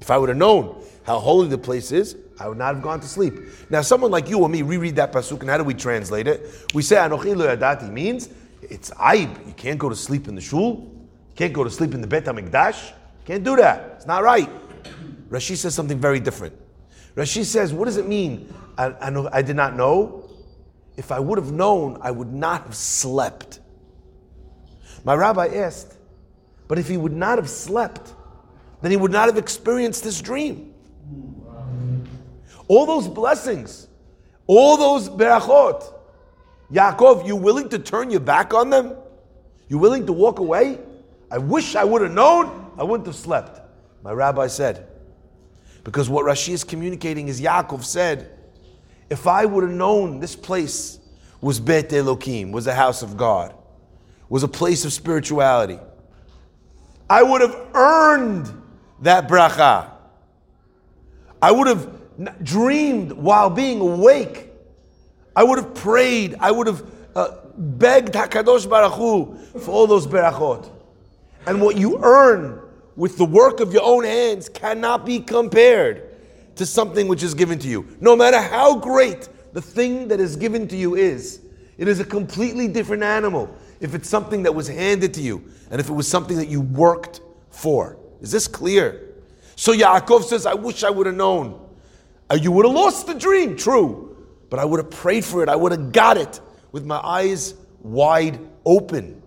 If 0.00 0.10
I 0.10 0.18
would 0.18 0.28
have 0.30 0.38
known 0.38 0.84
how 1.04 1.20
holy 1.20 1.46
the 1.46 1.58
place 1.58 1.92
is, 1.92 2.16
I 2.40 2.48
would 2.48 2.58
not 2.58 2.74
have 2.74 2.82
gone 2.82 2.98
to 3.00 3.06
sleep. 3.06 3.34
Now, 3.70 3.82
someone 3.82 4.10
like 4.10 4.28
you 4.28 4.40
or 4.40 4.48
me 4.48 4.62
reread 4.62 4.96
that 4.96 5.12
pasuk, 5.12 5.40
and 5.42 5.50
how 5.50 5.58
do 5.58 5.64
we 5.64 5.74
translate 5.74 6.26
it? 6.26 6.72
We 6.74 6.82
say 6.82 6.96
Anochi 6.96 7.36
lo 7.36 7.46
yadati 7.46 7.88
means 7.88 8.28
it's 8.62 8.90
aib. 8.92 9.46
You 9.46 9.52
can't 9.52 9.78
go 9.78 9.88
to 9.88 9.96
sleep 9.96 10.26
in 10.26 10.34
the 10.34 10.40
shul. 10.40 10.90
You 10.90 11.36
can't 11.36 11.52
go 11.52 11.62
to 11.62 11.70
sleep 11.70 11.94
in 11.94 12.00
the 12.00 12.06
Bet 12.08 12.24
Hamikdash. 12.24 12.92
Can't 13.26 13.44
do 13.44 13.54
that. 13.56 13.92
It's 13.96 14.06
not 14.06 14.24
right. 14.24 14.48
Rashi 15.28 15.56
says 15.56 15.72
something 15.72 16.00
very 16.00 16.18
different. 16.18 16.54
Rashi 17.14 17.44
says, 17.44 17.72
what 17.72 17.84
does 17.84 17.96
it 17.96 18.08
mean? 18.08 18.52
I, 18.76 18.92
I, 19.00 19.10
know, 19.10 19.28
I 19.32 19.42
did 19.42 19.54
not 19.54 19.76
know. 19.76 20.29
If 21.00 21.10
I 21.10 21.18
would 21.18 21.38
have 21.38 21.50
known, 21.50 21.96
I 22.02 22.10
would 22.10 22.30
not 22.30 22.64
have 22.64 22.74
slept. 22.74 23.60
My 25.02 25.14
rabbi 25.14 25.46
asked, 25.46 25.96
but 26.68 26.78
if 26.78 26.88
he 26.88 26.98
would 26.98 27.14
not 27.14 27.38
have 27.38 27.48
slept, 27.48 28.12
then 28.82 28.90
he 28.90 28.98
would 28.98 29.10
not 29.10 29.24
have 29.24 29.38
experienced 29.38 30.04
this 30.04 30.20
dream. 30.20 30.74
All 32.68 32.84
those 32.84 33.08
blessings, 33.08 33.88
all 34.46 34.76
those 34.76 35.08
berachot. 35.08 35.90
Yaakov, 36.70 37.26
you 37.26 37.34
willing 37.34 37.70
to 37.70 37.78
turn 37.78 38.10
your 38.10 38.20
back 38.20 38.52
on 38.52 38.68
them? 38.68 38.94
You 39.68 39.78
willing 39.78 40.04
to 40.04 40.12
walk 40.12 40.38
away? 40.38 40.80
I 41.30 41.38
wish 41.38 41.76
I 41.76 41.84
would 41.84 42.02
have 42.02 42.12
known, 42.12 42.72
I 42.76 42.82
wouldn't 42.82 43.06
have 43.06 43.16
slept. 43.16 43.58
My 44.02 44.12
rabbi 44.12 44.48
said, 44.48 44.86
because 45.82 46.10
what 46.10 46.26
Rashi 46.26 46.52
is 46.52 46.62
communicating 46.62 47.28
is 47.28 47.40
Yaakov 47.40 47.84
said, 47.84 48.36
if 49.10 49.26
I 49.26 49.44
would 49.44 49.64
have 49.64 49.72
known 49.72 50.20
this 50.20 50.36
place 50.36 51.00
was 51.40 51.58
Bet 51.58 51.90
Elokim, 51.90 52.52
was 52.52 52.66
a 52.66 52.74
house 52.74 53.02
of 53.02 53.16
God, 53.16 53.52
was 54.28 54.44
a 54.44 54.48
place 54.48 54.84
of 54.84 54.92
spirituality, 54.92 55.78
I 57.08 57.24
would 57.24 57.40
have 57.40 57.56
earned 57.74 58.50
that 59.00 59.26
bracha. 59.28 59.90
I 61.42 61.50
would 61.50 61.66
have 61.66 62.44
dreamed 62.44 63.12
while 63.12 63.50
being 63.50 63.80
awake. 63.80 64.48
I 65.34 65.42
would 65.42 65.58
have 65.58 65.74
prayed. 65.74 66.36
I 66.38 66.52
would 66.52 66.68
have 66.68 66.84
uh, 67.16 67.36
begged 67.56 68.12
Hakadosh 68.12 68.68
Baruch 68.68 68.92
Hu 68.92 69.36
for 69.58 69.70
all 69.72 69.86
those 69.88 70.06
berachot. 70.06 70.70
And 71.46 71.60
what 71.60 71.76
you 71.76 71.98
earn 72.02 72.60
with 72.94 73.16
the 73.16 73.24
work 73.24 73.60
of 73.60 73.72
your 73.72 73.82
own 73.82 74.04
hands 74.04 74.48
cannot 74.48 75.04
be 75.04 75.18
compared 75.18 76.09
to 76.60 76.66
something 76.66 77.08
which 77.08 77.22
is 77.22 77.32
given 77.32 77.58
to 77.58 77.68
you. 77.68 77.96
No 78.00 78.14
matter 78.14 78.38
how 78.38 78.76
great 78.76 79.30
the 79.54 79.62
thing 79.62 80.08
that 80.08 80.20
is 80.20 80.36
given 80.36 80.68
to 80.68 80.76
you 80.76 80.94
is, 80.94 81.40
it 81.78 81.88
is 81.88 82.00
a 82.00 82.04
completely 82.04 82.68
different 82.68 83.02
animal 83.02 83.48
if 83.80 83.94
it's 83.94 84.10
something 84.10 84.42
that 84.42 84.54
was 84.54 84.68
handed 84.68 85.14
to 85.14 85.22
you 85.22 85.42
and 85.70 85.80
if 85.80 85.88
it 85.88 85.92
was 85.92 86.06
something 86.06 86.36
that 86.36 86.48
you 86.48 86.60
worked 86.60 87.22
for. 87.48 87.96
Is 88.20 88.30
this 88.30 88.46
clear? 88.46 89.14
So 89.56 89.72
Yaakov 89.72 90.24
says, 90.24 90.44
I 90.44 90.52
wish 90.52 90.84
I 90.84 90.90
would 90.90 91.06
have 91.06 91.16
known. 91.16 91.66
Uh, 92.28 92.34
you 92.34 92.52
would 92.52 92.66
have 92.66 92.74
lost 92.74 93.06
the 93.06 93.14
dream, 93.14 93.56
true, 93.56 94.14
but 94.50 94.60
I 94.60 94.66
would 94.66 94.80
have 94.80 94.90
prayed 94.90 95.24
for 95.24 95.42
it. 95.42 95.48
I 95.48 95.56
would 95.56 95.72
have 95.72 95.92
got 95.92 96.18
it 96.18 96.40
with 96.72 96.84
my 96.84 97.00
eyes 97.02 97.54
wide 97.80 98.38
open. 98.66 99.22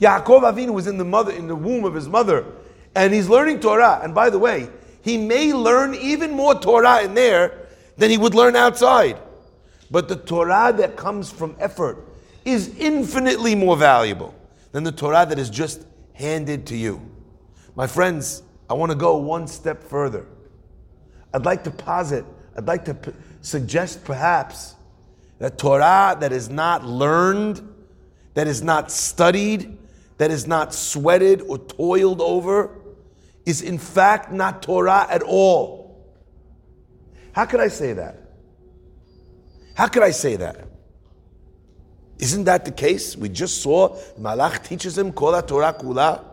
Yaakov 0.00 0.50
Avinu 0.50 0.72
was 0.72 0.86
in 0.86 0.96
the 0.96 1.04
mother, 1.04 1.32
in 1.32 1.48
the 1.48 1.54
womb 1.54 1.84
of 1.84 1.92
his 1.92 2.08
mother, 2.08 2.46
and 2.94 3.12
he's 3.12 3.28
learning 3.28 3.60
Torah. 3.60 4.00
And 4.02 4.14
by 4.14 4.30
the 4.30 4.38
way, 4.38 4.70
he 5.02 5.16
may 5.16 5.52
learn 5.52 5.94
even 5.94 6.32
more 6.32 6.54
Torah 6.54 7.02
in 7.02 7.14
there 7.14 7.68
than 7.96 8.10
he 8.10 8.18
would 8.18 8.34
learn 8.34 8.56
outside. 8.56 9.18
But 9.90 10.08
the 10.08 10.16
Torah 10.16 10.72
that 10.76 10.96
comes 10.96 11.30
from 11.30 11.56
effort 11.58 12.06
is 12.44 12.76
infinitely 12.78 13.54
more 13.54 13.76
valuable 13.76 14.34
than 14.72 14.84
the 14.84 14.92
Torah 14.92 15.26
that 15.26 15.38
is 15.38 15.50
just 15.50 15.84
handed 16.12 16.66
to 16.66 16.76
you. 16.76 17.00
My 17.74 17.86
friends, 17.86 18.42
I 18.68 18.74
want 18.74 18.92
to 18.92 18.96
go 18.96 19.16
one 19.16 19.46
step 19.46 19.82
further. 19.82 20.26
I'd 21.32 21.44
like 21.44 21.64
to 21.64 21.70
posit, 21.70 22.24
I'd 22.56 22.66
like 22.66 22.84
to 22.86 22.94
p- 22.94 23.12
suggest 23.40 24.04
perhaps 24.04 24.74
that 25.38 25.58
Torah 25.58 26.16
that 26.20 26.32
is 26.32 26.48
not 26.48 26.84
learned, 26.84 27.66
that 28.34 28.46
is 28.46 28.62
not 28.62 28.90
studied, 28.90 29.78
that 30.18 30.30
is 30.30 30.46
not 30.46 30.74
sweated 30.74 31.40
or 31.42 31.58
toiled 31.58 32.20
over, 32.20 32.79
is 33.46 33.62
in 33.62 33.78
fact 33.78 34.32
not 34.32 34.62
Torah 34.62 35.06
at 35.08 35.22
all. 35.22 35.80
How 37.32 37.44
could 37.46 37.60
I 37.60 37.68
say 37.68 37.92
that? 37.94 38.16
How 39.74 39.88
could 39.88 40.02
I 40.02 40.10
say 40.10 40.36
that? 40.36 40.64
Isn't 42.18 42.44
that 42.44 42.64
the 42.64 42.70
case? 42.70 43.16
We 43.16 43.30
just 43.30 43.62
saw 43.62 43.96
Malach 44.18 44.64
teaches 44.64 44.98
him 44.98 45.12
Kol 45.12 45.40
Torah 45.42 45.72
Kula. 45.72 46.24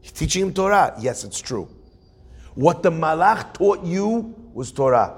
He's 0.00 0.12
teaching 0.12 0.42
him 0.42 0.52
Torah. 0.52 0.94
Yes, 1.00 1.24
it's 1.24 1.40
true. 1.40 1.68
What 2.54 2.82
the 2.82 2.90
Malach 2.90 3.54
taught 3.54 3.84
you 3.84 4.34
was 4.52 4.72
Torah. 4.72 5.16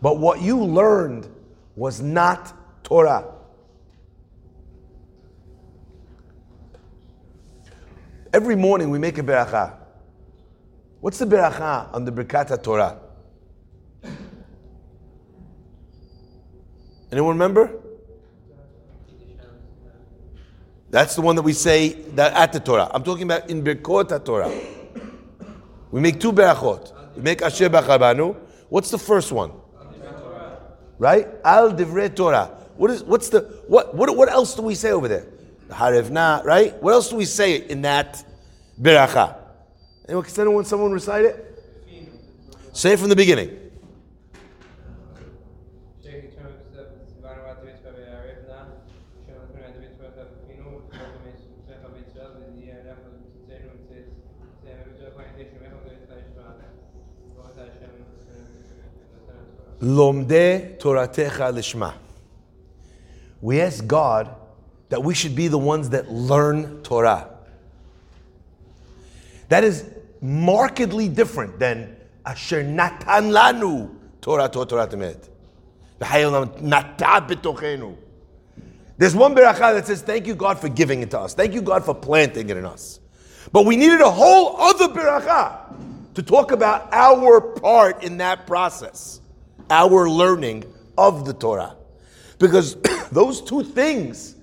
But 0.00 0.18
what 0.18 0.40
you 0.40 0.62
learned 0.64 1.28
was 1.76 2.00
not 2.00 2.54
Torah. 2.84 3.37
Every 8.38 8.54
morning 8.54 8.90
we 8.90 9.00
make 9.00 9.18
a 9.18 9.22
beracha. 9.24 9.74
What's 11.00 11.18
the 11.18 11.26
beracha 11.26 11.92
on 11.92 12.04
the 12.04 12.12
Birkat 12.12 12.62
Torah? 12.62 13.00
Anyone 17.10 17.30
remember? 17.30 17.68
That's 20.88 21.16
the 21.16 21.20
one 21.20 21.34
that 21.34 21.42
we 21.42 21.52
say 21.52 21.94
that 22.14 22.32
at 22.34 22.52
the 22.52 22.60
Torah. 22.60 22.88
I'm 22.94 23.02
talking 23.02 23.24
about 23.24 23.50
in 23.50 23.64
Birkot 23.64 24.24
Torah. 24.24 24.52
We 25.90 26.00
make 26.00 26.20
two 26.20 26.30
berachot. 26.30 27.16
We 27.16 27.22
make 27.22 27.42
Asher 27.42 27.68
Bachabanu. 27.68 28.36
What's 28.68 28.92
the 28.92 28.98
first 28.98 29.32
one? 29.32 29.50
Right? 31.00 31.26
Al 31.44 31.72
Divrei 31.72 32.14
Torah. 32.14 32.56
What 32.76 32.92
is? 32.92 33.02
What's 33.02 33.30
the? 33.30 33.40
What? 33.66 33.96
What? 33.96 34.16
What 34.16 34.30
else 34.30 34.54
do 34.54 34.62
we 34.62 34.76
say 34.76 34.92
over 34.92 35.08
there? 35.08 35.26
Harevna. 35.68 36.44
Right? 36.44 36.80
What 36.82 36.92
else 36.92 37.10
do 37.10 37.16
we 37.16 37.24
say 37.24 37.56
in 37.56 37.82
that 37.82 38.24
beracha? 38.80 39.36
Anyone? 40.08 40.24
Can 40.24 40.40
anyone? 40.40 40.64
Someone 40.64 40.92
recite 40.92 41.24
it? 41.24 41.44
Say 42.72 42.92
it 42.92 42.98
from 42.98 43.08
the 43.08 43.16
beginning. 43.16 43.68
Lomde 59.80 60.76
Toratecha 60.78 61.52
Lishma. 61.52 61.94
we 63.40 63.60
ask 63.60 63.86
God 63.86 64.28
that 64.88 65.02
we 65.02 65.14
should 65.14 65.34
be 65.34 65.48
the 65.48 65.58
ones 65.58 65.90
that 65.90 66.10
learn 66.10 66.82
Torah. 66.82 67.28
That 69.48 69.64
is 69.64 69.84
markedly 70.20 71.08
different 71.08 71.58
than 71.58 71.96
Asher 72.24 72.62
Natan 72.62 73.30
Lanu 73.30 73.94
Torah 74.20 74.48
Torah 74.48 74.66
Torah 74.66 74.86
Temet. 74.86 75.28
There's 78.98 79.14
one 79.14 79.34
beracha 79.34 79.74
that 79.74 79.86
says, 79.86 80.02
Thank 80.02 80.26
you, 80.26 80.34
God, 80.34 80.58
for 80.58 80.68
giving 80.68 81.02
it 81.02 81.10
to 81.12 81.20
us. 81.20 81.34
Thank 81.34 81.54
you, 81.54 81.62
God, 81.62 81.84
for 81.84 81.94
planting 81.94 82.50
it 82.50 82.56
in 82.56 82.64
us. 82.64 83.00
But 83.52 83.64
we 83.64 83.76
needed 83.76 84.00
a 84.00 84.10
whole 84.10 84.56
other 84.60 84.88
beracha 84.88 85.74
to 86.14 86.22
talk 86.22 86.52
about 86.52 86.92
our 86.92 87.40
part 87.40 88.02
in 88.02 88.18
that 88.18 88.46
process, 88.46 89.20
our 89.70 90.08
learning 90.08 90.64
of 90.96 91.24
the 91.24 91.32
Torah. 91.32 91.76
Because 92.38 92.76
those 93.12 93.40
two 93.40 93.62
things 93.62 94.34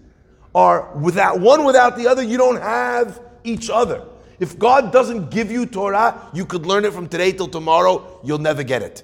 are 0.55 0.89
without 0.95 1.39
one 1.39 1.65
without 1.65 1.97
the 1.97 2.07
other, 2.07 2.24
you 2.24 2.38
don't 2.38 2.62
have 2.62 3.19
each 3.43 3.69
other. 3.69 4.07
If 4.39 4.57
God 4.57 4.91
doesn't 4.91 5.29
give 5.29 5.51
you 5.51 5.65
Torah, 5.65 6.29
you 6.33 6.45
could 6.45 6.65
learn 6.65 6.85
it 6.85 6.93
from 6.93 7.07
today 7.07 7.33
till 7.33 7.50
tomorrow, 7.50 8.19
you'll 8.24 8.39
never 8.39 8.63
get 8.63 8.81
it. 8.81 9.03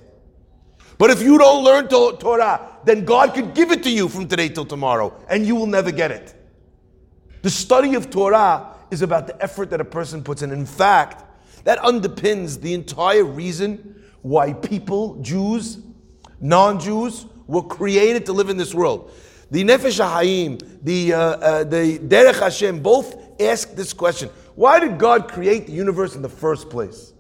But 0.98 1.10
if 1.10 1.22
you 1.22 1.38
don't 1.38 1.64
learn 1.64 1.88
to- 1.90 2.16
Torah, 2.20 2.62
then 2.86 3.06
God 3.06 3.34
could 3.34 3.54
give 3.54 3.72
it 3.72 3.84
to 3.84 3.90
you 3.90 4.08
from 4.08 4.28
today 4.28 4.50
till 4.50 4.66
tomorrow, 4.66 5.14
and 5.30 5.46
you 5.46 5.56
will 5.56 5.68
never 5.68 5.92
get 5.92 6.12
it. 6.12 6.34
The 7.42 7.50
study 7.50 7.96
of 7.96 8.10
Torah 8.10 8.68
is 8.90 9.02
about 9.02 9.28
the 9.28 9.42
effort 9.42 9.72
that 9.72 9.82
a 9.82 9.86
person 9.86 10.24
puts 10.24 10.42
in. 10.42 10.52
In 10.52 10.66
fact, 10.66 11.26
that 11.64 11.80
underpins 11.80 12.62
the 12.62 12.74
entire 12.74 13.24
reason 13.24 14.04
why 14.22 14.54
people, 14.54 15.16
Jews, 15.22 15.80
non 16.40 16.80
Jews, 16.80 17.26
were 17.48 17.64
created 17.64 18.26
to 18.28 18.34
live 18.34 18.50
in 18.50 18.58
this 18.58 18.74
world. 18.74 19.12
The 19.52 19.66
Nefesh 19.66 20.00
HaHaim, 20.00 20.82
the, 20.82 21.14
uh, 21.14 21.20
uh, 21.20 21.64
the 21.66 22.00
Derech 22.00 22.40
Hashem, 22.40 22.82
both 22.82 23.18
ask 23.40 23.76
this 23.76 23.92
question 23.92 24.30
Why 24.56 24.80
did 24.80 24.98
God 24.98 25.28
create 25.28 25.68
the 25.68 25.74
universe 25.74 26.16
in 26.16 26.22
the 26.22 26.30
first 26.30 26.70
place? 26.70 27.14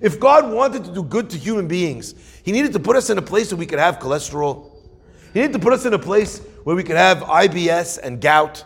If 0.00 0.18
God 0.18 0.50
wanted 0.50 0.84
to 0.84 0.92
do 0.92 1.02
good 1.02 1.28
to 1.30 1.38
human 1.38 1.68
beings, 1.68 2.14
He 2.42 2.52
needed 2.52 2.72
to 2.72 2.80
put 2.80 2.96
us 2.96 3.10
in 3.10 3.18
a 3.18 3.22
place 3.22 3.52
where 3.52 3.58
we 3.58 3.66
could 3.66 3.78
have 3.78 3.98
cholesterol. 3.98 4.70
He 5.34 5.40
needed 5.40 5.52
to 5.52 5.58
put 5.58 5.74
us 5.74 5.84
in 5.84 5.92
a 5.92 5.98
place 5.98 6.38
where 6.64 6.74
we 6.74 6.82
could 6.82 6.96
have 6.96 7.18
IBS 7.18 7.98
and 7.98 8.18
gout. 8.18 8.64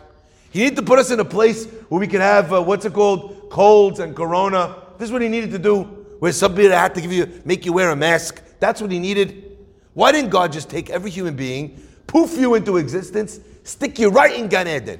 He 0.51 0.59
needed 0.59 0.77
to 0.77 0.83
put 0.83 0.97
us 0.97 1.11
in 1.11 1.19
a 1.19 1.25
place 1.25 1.65
where 1.89 1.99
we 1.99 2.07
could 2.07 2.21
have, 2.21 2.53
uh, 2.53 2.61
what's 2.61 2.85
it 2.85 2.93
called, 2.93 3.49
colds 3.49 3.99
and 3.99 4.15
corona. 4.15 4.77
This 4.97 5.09
is 5.09 5.11
what 5.11 5.21
He 5.21 5.27
needed 5.27 5.51
to 5.51 5.59
do, 5.59 5.83
where 6.19 6.31
somebody 6.31 6.69
had 6.69 6.95
to 6.95 7.01
give 7.01 7.11
you, 7.11 7.41
make 7.43 7.65
you 7.65 7.73
wear 7.73 7.91
a 7.91 7.97
mask. 7.97 8.41
That's 8.61 8.81
what 8.81 8.91
He 8.91 8.99
needed. 8.99 9.57
Why 9.93 10.13
didn't 10.13 10.29
God 10.29 10.53
just 10.53 10.69
take 10.69 10.89
every 10.89 11.11
human 11.11 11.35
being, 11.35 11.81
poof 12.09 12.37
you 12.37 12.55
into 12.55 12.77
existence, 12.77 13.39
stick 13.63 13.99
you 13.99 14.09
right 14.09 14.35
in 14.35 14.47
Gan 14.47 14.67
Eden? 14.67 14.99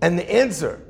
And 0.00 0.18
the 0.18 0.30
answer 0.30 0.82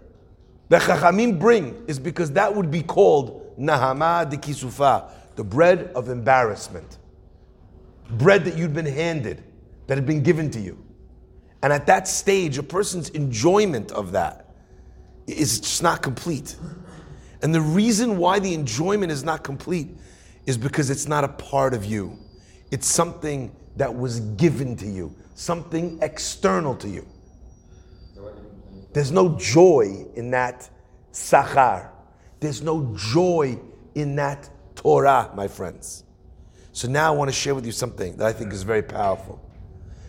that 0.70 0.80
Chachamim 0.80 1.38
bring 1.38 1.84
is 1.86 1.98
because 1.98 2.32
that 2.32 2.54
would 2.54 2.70
be 2.70 2.82
called 2.82 3.54
Nahama 3.58 4.28
de 4.28 4.38
Kisufa, 4.38 5.10
the 5.36 5.44
bread 5.44 5.92
of 5.94 6.08
embarrassment. 6.08 6.96
Bread 8.12 8.46
that 8.46 8.56
you'd 8.56 8.72
been 8.72 8.86
handed, 8.86 9.44
that 9.86 9.98
had 9.98 10.06
been 10.06 10.22
given 10.22 10.50
to 10.52 10.60
you. 10.60 10.82
And 11.62 11.70
at 11.70 11.86
that 11.86 12.08
stage, 12.08 12.56
a 12.56 12.62
person's 12.62 13.10
enjoyment 13.10 13.92
of 13.92 14.12
that 14.12 14.54
is 15.26 15.60
just 15.60 15.82
not 15.82 16.02
complete. 16.02 16.56
And 17.42 17.54
the 17.54 17.60
reason 17.60 18.16
why 18.16 18.38
the 18.38 18.54
enjoyment 18.54 19.12
is 19.12 19.22
not 19.22 19.44
complete 19.44 19.88
is 20.46 20.56
because 20.56 20.88
it's 20.88 21.06
not 21.06 21.24
a 21.24 21.28
part 21.28 21.74
of 21.74 21.84
you. 21.84 22.18
It's 22.70 22.86
something 22.86 23.54
that 23.76 23.94
was 23.94 24.20
given 24.20 24.76
to 24.76 24.86
you, 24.86 25.14
something 25.34 25.98
external 26.02 26.74
to 26.76 26.88
you. 26.88 27.06
There's 28.92 29.10
no 29.10 29.38
joy 29.38 30.04
in 30.14 30.30
that 30.32 30.68
sachar. 31.12 31.88
There's 32.40 32.62
no 32.62 32.94
joy 32.96 33.58
in 33.94 34.16
that 34.16 34.50
Torah, 34.74 35.30
my 35.34 35.48
friends. 35.48 36.04
So 36.72 36.88
now 36.88 37.12
I 37.12 37.16
want 37.16 37.28
to 37.28 37.34
share 37.34 37.54
with 37.54 37.66
you 37.66 37.72
something 37.72 38.16
that 38.16 38.26
I 38.26 38.32
think 38.32 38.52
is 38.52 38.62
very 38.62 38.82
powerful. 38.82 39.40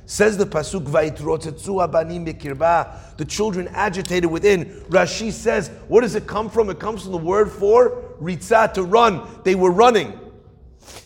Says 0.06 0.38
the 0.38 0.46
pasuk 0.46 0.86
abanim 0.86 2.28
bekirba. 2.28 3.18
The 3.18 3.26
children 3.26 3.70
agitated 3.70 4.30
within. 4.30 4.66
Rashi 4.90 5.32
says, 5.32 5.70
what 5.88 6.02
does 6.02 6.16
it 6.16 6.28
come 6.28 6.50
from? 6.50 6.70
It 6.70 6.80
comes 6.80 7.04
from 7.04 7.12
the 7.12 7.18
word 7.18 7.52
for 7.52 8.16
ritzah 8.22 8.74
to 8.74 8.84
run. 8.84 9.26
They 9.44 9.56
were 9.56 9.72
running. 9.72 10.20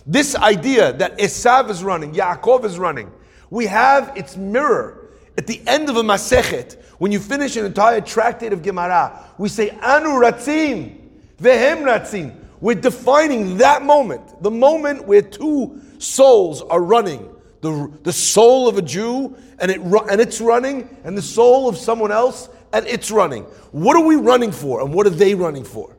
This 0.06 0.36
idea 0.36 0.94
that 0.94 1.18
Esav 1.18 1.70
is 1.70 1.84
running, 1.84 2.14
Yaakov 2.14 2.64
is 2.64 2.80
running, 2.80 3.12
we 3.50 3.66
have 3.66 4.16
its 4.16 4.38
mirror 4.38 5.10
at 5.38 5.48
the 5.48 5.62
end 5.68 5.90
of 5.90 5.98
a 5.98 6.02
Masechet. 6.02 6.82
When 6.98 7.12
you 7.12 7.20
finish 7.20 7.56
an 7.56 7.66
entire 7.66 8.02
tractate 8.02 8.54
of 8.54 8.64
Gemara, 8.64 9.24
we 9.38 9.50
say 9.50 9.70
Anu 9.70 10.10
Ratzim, 10.10 10.98
Vehem 11.38 11.84
Ratzim. 11.84 12.36
We're 12.60 12.76
defining 12.76 13.58
that 13.58 13.84
moment, 13.84 14.42
the 14.42 14.50
moment 14.50 15.06
where 15.06 15.22
two 15.22 15.80
souls 16.00 16.62
are 16.64 16.82
running. 16.82 17.34
The, 17.62 17.92
the 18.04 18.14
soul 18.14 18.68
of 18.68 18.78
a 18.78 18.82
Jew 18.82 19.36
and, 19.60 19.72
it, 19.72 19.80
and 19.80 20.22
it's 20.22 20.40
running, 20.42 20.96
and 21.04 21.18
the 21.18 21.22
soul 21.22 21.68
of 21.68 21.78
someone 21.78 22.12
else 22.12 22.50
and 22.74 22.86
it's 22.88 23.12
running. 23.12 23.44
What 23.72 23.96
are 23.96 24.04
we 24.04 24.16
running 24.16 24.52
for, 24.52 24.82
and 24.82 24.94
what 24.94 25.08
are 25.08 25.12
they 25.12 25.36
running 25.36 25.64
for? 25.64 25.96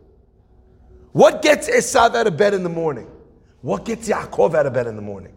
What 1.13 1.43
gets 1.43 1.69
Esav 1.69 2.15
out 2.15 2.27
of 2.27 2.37
bed 2.37 2.55
in 2.55 2.63
the 2.63 2.69
morning? 2.69 3.11
What 3.61 3.85
gets 3.85 4.09
Yaakov 4.09 4.55
out 4.55 4.67
of 4.67 4.73
bed 4.73 4.87
in 4.87 4.97
the 4.97 5.03
morning? 5.03 5.33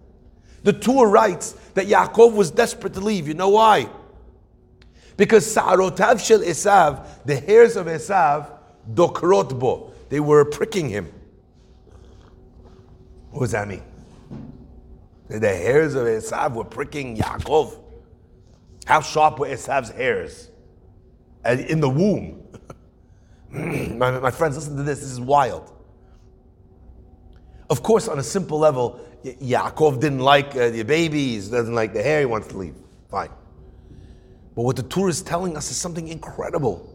The 0.64 0.74
Torah 0.74 1.10
writes 1.10 1.54
that 1.74 1.88
Yaakov 1.88 2.34
was 2.34 2.52
desperate 2.52 2.94
to 2.94 3.00
leave. 3.00 3.28
You 3.28 3.34
know 3.34 3.50
why? 3.50 3.90
Because 5.18 5.52
Sa'arotav 5.52 6.24
shel 6.24 6.40
Esav, 6.40 7.06
the 7.26 7.36
hairs 7.36 7.76
of 7.76 7.88
Esav, 7.88 8.52
dokrot 8.94 9.58
bo, 9.60 9.92
they 10.10 10.20
were 10.20 10.46
pricking 10.46 10.90
him. 10.90 11.12
What 13.32 13.42
does 13.42 13.52
that 13.52 13.68
mean? 13.68 13.84
The 15.28 15.48
hairs 15.48 15.96
of 15.96 16.06
Esav 16.06 16.54
were 16.54 16.66
pricking 16.66 17.18
Yaakov. 17.18 17.78
How 18.86 19.02
sharp 19.02 19.40
were 19.40 19.48
Esav's 19.48 19.90
hairs? 19.90 20.50
In 21.46 21.80
the 21.80 21.90
womb. 21.90 22.44
my, 23.98 24.12
my 24.20 24.32
friends, 24.32 24.56
listen 24.56 24.76
to 24.78 24.84
this. 24.84 25.00
This 25.00 25.10
is 25.10 25.20
wild. 25.20 25.72
Of 27.72 27.84
course, 27.84 28.10
on 28.10 28.20
a 28.20 28.24
simple 28.24 28.60
level, 28.60 29.00
Ya- 29.24 29.70
Yaakov 29.70 30.02
didn't 30.02 30.20
like 30.20 30.54
uh, 30.58 30.72
the 30.72 30.84
babies, 30.84 31.48
doesn't 31.48 31.74
like 31.74 31.94
the 31.94 32.04
hair, 32.04 32.20
he 32.20 32.26
wants 32.26 32.50
to 32.50 32.58
leave. 32.58 32.76
Fine. 33.10 33.30
But 34.56 34.64
what 34.64 34.76
the 34.76 34.84
Torah 34.84 35.10
is 35.10 35.22
telling 35.22 35.56
us 35.56 35.72
is 35.72 35.78
something 35.78 36.10
incredible. 36.10 36.86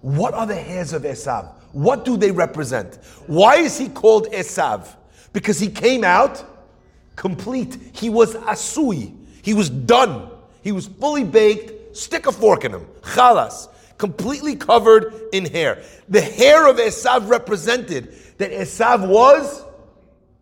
What 0.00 0.32
are 0.32 0.46
the 0.46 0.56
hairs 0.56 0.94
of 0.94 1.02
Esav? 1.02 1.52
What 1.72 2.06
do 2.06 2.16
they 2.16 2.30
represent? 2.30 2.98
Why 3.26 3.56
is 3.56 3.76
he 3.76 3.90
called 3.90 4.28
Esav? 4.32 4.88
Because 5.34 5.60
he 5.60 5.68
came 5.68 6.02
out 6.02 6.44
complete. 7.14 7.76
He 7.92 8.08
was 8.08 8.34
asui. 8.36 9.14
He 9.42 9.52
was 9.52 9.68
done. 9.68 10.30
He 10.62 10.72
was 10.72 10.86
fully 10.86 11.24
baked. 11.24 11.94
Stick 11.94 12.26
a 12.26 12.32
fork 12.32 12.64
in 12.64 12.72
him. 12.72 12.86
Chalas. 13.02 13.68
Completely 13.98 14.56
covered 14.56 15.12
in 15.34 15.44
hair. 15.44 15.82
The 16.08 16.22
hair 16.22 16.66
of 16.66 16.76
Esav 16.78 17.28
represented 17.28 18.14
that 18.38 18.50
Esav 18.50 19.06
was 19.06 19.66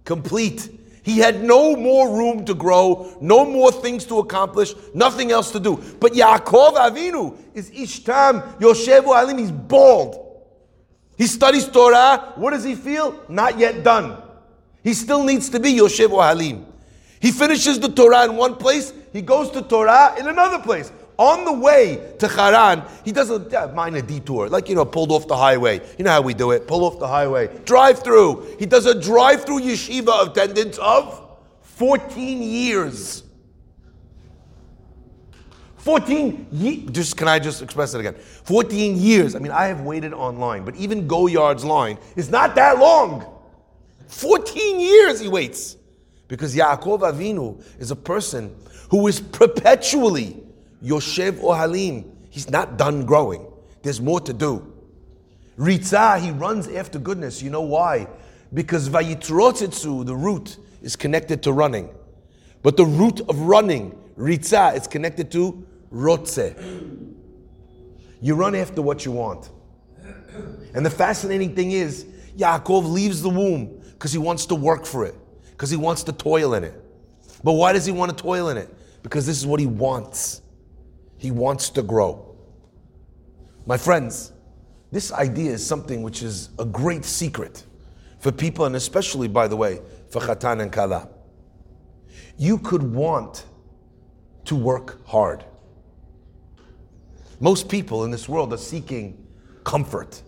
complete. 0.08 0.70
He 1.02 1.18
had 1.18 1.44
no 1.44 1.76
more 1.76 2.16
room 2.16 2.44
to 2.46 2.54
grow, 2.54 3.16
no 3.20 3.44
more 3.44 3.70
things 3.70 4.06
to 4.06 4.18
accomplish, 4.18 4.74
nothing 4.94 5.30
else 5.30 5.50
to 5.52 5.60
do. 5.60 5.76
But 6.00 6.12
Yaakov 6.12 6.74
Avinu 6.74 7.36
is 7.54 7.70
Ishtam, 7.70 8.58
Yoshevu 8.58 9.14
Alim, 9.14 9.38
he's 9.38 9.52
bald. 9.52 10.24
He 11.18 11.26
studies 11.26 11.68
Torah. 11.68 12.32
What 12.36 12.50
does 12.50 12.64
he 12.64 12.74
feel? 12.74 13.22
Not 13.28 13.58
yet 13.58 13.84
done. 13.84 14.16
He 14.82 14.94
still 14.94 15.24
needs 15.24 15.50
to 15.50 15.60
be 15.60 15.74
Yoshevu 15.74 16.22
Halim. 16.26 16.64
He 17.20 17.32
finishes 17.32 17.78
the 17.78 17.88
Torah 17.88 18.24
in 18.24 18.36
one 18.36 18.54
place, 18.54 18.92
he 19.12 19.20
goes 19.20 19.50
to 19.50 19.62
Torah 19.62 20.14
in 20.18 20.26
another 20.28 20.58
place. 20.60 20.90
On 21.18 21.44
the 21.44 21.52
way 21.52 22.14
to 22.20 22.28
Haran, 22.28 22.84
he 23.04 23.10
does 23.10 23.30
a 23.30 23.72
minor 23.74 24.00
detour, 24.00 24.48
like 24.48 24.68
you 24.68 24.76
know, 24.76 24.84
pulled 24.84 25.10
off 25.10 25.26
the 25.26 25.36
highway. 25.36 25.80
You 25.98 26.04
know 26.04 26.12
how 26.12 26.22
we 26.22 26.32
do 26.32 26.52
it: 26.52 26.68
pull 26.68 26.84
off 26.84 27.00
the 27.00 27.08
highway, 27.08 27.48
drive 27.64 28.04
through. 28.04 28.56
He 28.58 28.66
does 28.66 28.86
a 28.86 29.00
drive-through 29.00 29.60
yeshiva 29.60 30.30
attendance 30.30 30.78
of 30.78 31.28
14 31.62 32.40
years. 32.40 33.24
14 35.78 36.46
ye- 36.52 36.86
just 36.86 37.16
can 37.16 37.26
I 37.28 37.38
just 37.38 37.62
express 37.62 37.94
it 37.94 38.00
again? 38.00 38.14
14 38.14 38.96
years. 38.96 39.34
I 39.34 39.38
mean, 39.40 39.52
I 39.52 39.66
have 39.66 39.80
waited 39.80 40.12
online, 40.12 40.64
but 40.64 40.76
even 40.76 41.08
Goyard's 41.08 41.64
line 41.64 41.98
is 42.14 42.30
not 42.30 42.54
that 42.56 42.78
long. 42.78 43.26
14 44.06 44.78
years 44.78 45.18
he 45.18 45.28
waits. 45.28 45.76
Because 46.28 46.54
Yaakov 46.54 47.00
Avinu 47.00 47.64
is 47.80 47.90
a 47.90 47.96
person 47.96 48.54
who 48.90 49.06
is 49.06 49.18
perpetually 49.18 50.42
Yoshev 50.82 51.40
Ohalim. 51.40 52.10
He's 52.30 52.50
not 52.50 52.76
done 52.76 53.04
growing. 53.06 53.46
There's 53.82 54.00
more 54.00 54.20
to 54.20 54.32
do. 54.32 54.72
Ritzah, 55.58 56.20
he 56.20 56.30
runs 56.30 56.68
after 56.68 56.98
goodness. 56.98 57.42
You 57.42 57.50
know 57.50 57.62
why? 57.62 58.08
Because 58.54 58.88
Vayitrotzitzu, 58.88 60.06
the 60.06 60.14
root, 60.14 60.56
is 60.82 60.94
connected 60.94 61.42
to 61.42 61.52
running. 61.52 61.90
But 62.62 62.76
the 62.76 62.86
root 62.86 63.20
of 63.28 63.40
running 63.40 63.98
Ritza, 64.16 64.76
it's 64.76 64.86
connected 64.86 65.30
to 65.32 65.66
Rotze. 65.92 66.54
You 68.20 68.34
run 68.34 68.54
after 68.54 68.82
what 68.82 69.04
you 69.04 69.12
want. 69.12 69.50
And 70.74 70.84
the 70.84 70.90
fascinating 70.90 71.54
thing 71.54 71.70
is, 71.72 72.04
Yaakov 72.36 72.90
leaves 72.90 73.22
the 73.22 73.28
womb 73.28 73.80
because 73.92 74.12
he 74.12 74.18
wants 74.18 74.46
to 74.46 74.54
work 74.54 74.86
for 74.86 75.04
it, 75.04 75.14
because 75.50 75.70
he 75.70 75.76
wants 75.76 76.02
to 76.04 76.12
toil 76.12 76.54
in 76.54 76.64
it. 76.64 76.74
But 77.42 77.52
why 77.52 77.72
does 77.72 77.86
he 77.86 77.92
want 77.92 78.16
to 78.16 78.22
toil 78.22 78.48
in 78.48 78.56
it? 78.56 78.72
Because 79.02 79.26
this 79.26 79.38
is 79.38 79.46
what 79.46 79.60
he 79.60 79.66
wants. 79.66 80.42
He 81.18 81.30
wants 81.30 81.70
to 81.70 81.82
grow. 81.82 82.36
My 83.66 83.76
friends, 83.76 84.32
this 84.90 85.12
idea 85.12 85.52
is 85.52 85.66
something 85.66 86.02
which 86.02 86.22
is 86.22 86.50
a 86.58 86.64
great 86.64 87.04
secret 87.04 87.64
for 88.20 88.32
people, 88.32 88.64
and 88.64 88.74
especially, 88.76 89.28
by 89.28 89.46
the 89.46 89.56
way, 89.56 89.80
for 90.10 90.20
Khatan 90.20 90.62
and 90.62 90.72
Kala. 90.72 91.08
You 92.38 92.58
could 92.58 92.82
want 92.82 93.44
to 94.46 94.56
work 94.56 95.06
hard. 95.06 95.44
Most 97.40 97.68
people 97.68 98.04
in 98.04 98.10
this 98.10 98.28
world 98.28 98.52
are 98.52 98.58
seeking 98.58 99.26
comfort. 99.64 100.22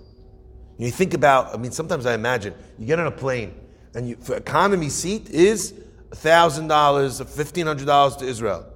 You 0.78 0.90
think 0.90 1.14
about, 1.14 1.54
I 1.54 1.56
mean, 1.56 1.72
sometimes 1.72 2.06
I 2.06 2.14
imagine 2.14 2.54
you 2.78 2.86
get 2.86 2.98
on 2.98 3.06
a 3.06 3.10
plane 3.10 3.54
and 3.94 4.08
you, 4.08 4.16
for 4.16 4.36
economy 4.36 4.88
seat 4.88 5.30
is 5.30 5.72
$1,000, 6.10 7.20
or 7.20 7.24
$1,500 7.24 8.18
to 8.18 8.24
Israel. 8.24 8.69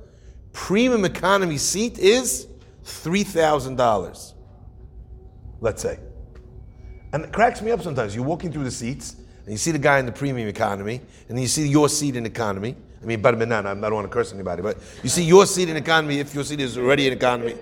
Premium 0.55 1.05
economy 1.05 1.59
seat 1.59 1.99
is 1.99 2.47
$3,000, 2.85 4.33
let's 5.61 5.83
say. 5.83 5.99
And 7.13 7.25
it 7.25 7.33
cracks 7.33 7.61
me 7.61 7.71
up 7.73 7.83
sometimes. 7.83 8.15
You're 8.15 8.25
walking 8.25 8.51
through 8.51 8.65
the 8.65 8.71
seats 8.71 9.17
and 9.45 9.53
you 9.53 9.59
see 9.59 9.73
the 9.73 9.79
guy 9.79 9.99
in 9.99 10.07
the 10.07 10.13
premium 10.13 10.49
economy 10.49 11.03
and 11.29 11.39
you 11.39 11.49
see 11.49 11.69
your 11.69 11.91
seat 11.91 12.17
in 12.17 12.25
economy. 12.25 12.77
I 13.03 13.05
mean, 13.05 13.21
but 13.21 13.35
I 13.35 13.39
don't 13.39 13.95
want 13.95 14.07
to 14.07 14.13
curse 14.13 14.33
anybody, 14.33 14.63
but 14.63 14.79
you 15.03 15.11
see 15.11 15.25
your 15.25 15.45
seat 15.45 15.69
in 15.69 15.77
economy 15.77 16.21
if 16.21 16.35
your 16.35 16.45
seat 16.45 16.61
is 16.61 16.79
already 16.79 17.07
in 17.07 17.13
economy. 17.13 17.55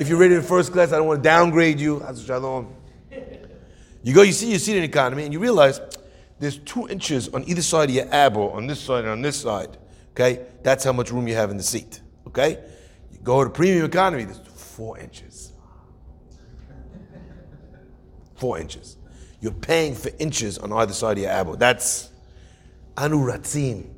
If 0.00 0.08
you're 0.08 0.18
rated 0.18 0.38
in 0.38 0.42
first 0.42 0.72
class, 0.72 0.90
I 0.92 0.96
don't 0.96 1.06
want 1.06 1.22
to 1.22 1.28
downgrade 1.28 1.78
you. 1.78 2.02
You 4.02 4.14
go, 4.14 4.22
you 4.22 4.32
see 4.32 4.50
your 4.50 4.58
seat 4.58 4.76
in 4.76 4.82
economy, 4.84 5.24
and 5.24 5.32
you 5.32 5.38
realize 5.38 5.80
there's 6.40 6.58
two 6.58 6.88
inches 6.88 7.28
on 7.28 7.44
either 7.48 7.62
side 7.62 7.90
of 7.90 7.94
your 7.94 8.08
elbow, 8.10 8.50
on 8.50 8.66
this 8.66 8.80
side 8.80 9.04
and 9.04 9.10
on 9.10 9.22
this 9.22 9.36
side. 9.40 9.76
Okay? 10.12 10.46
That's 10.62 10.82
how 10.82 10.92
much 10.92 11.12
room 11.12 11.28
you 11.28 11.34
have 11.34 11.50
in 11.50 11.56
the 11.56 11.62
seat. 11.62 12.00
Okay? 12.28 12.58
You 13.10 13.18
go 13.22 13.42
to 13.42 13.50
premium 13.50 13.84
economy, 13.84 14.24
there's 14.24 14.38
four 14.38 14.98
inches. 14.98 15.52
Four 18.36 18.58
inches. 18.58 18.96
You're 19.40 19.52
paying 19.52 19.94
for 19.94 20.10
inches 20.18 20.58
on 20.58 20.72
either 20.72 20.92
side 20.92 21.16
of 21.16 21.22
your 21.22 21.32
elbow. 21.32 21.56
That's 21.56 22.10
anuratzim. 22.96 23.88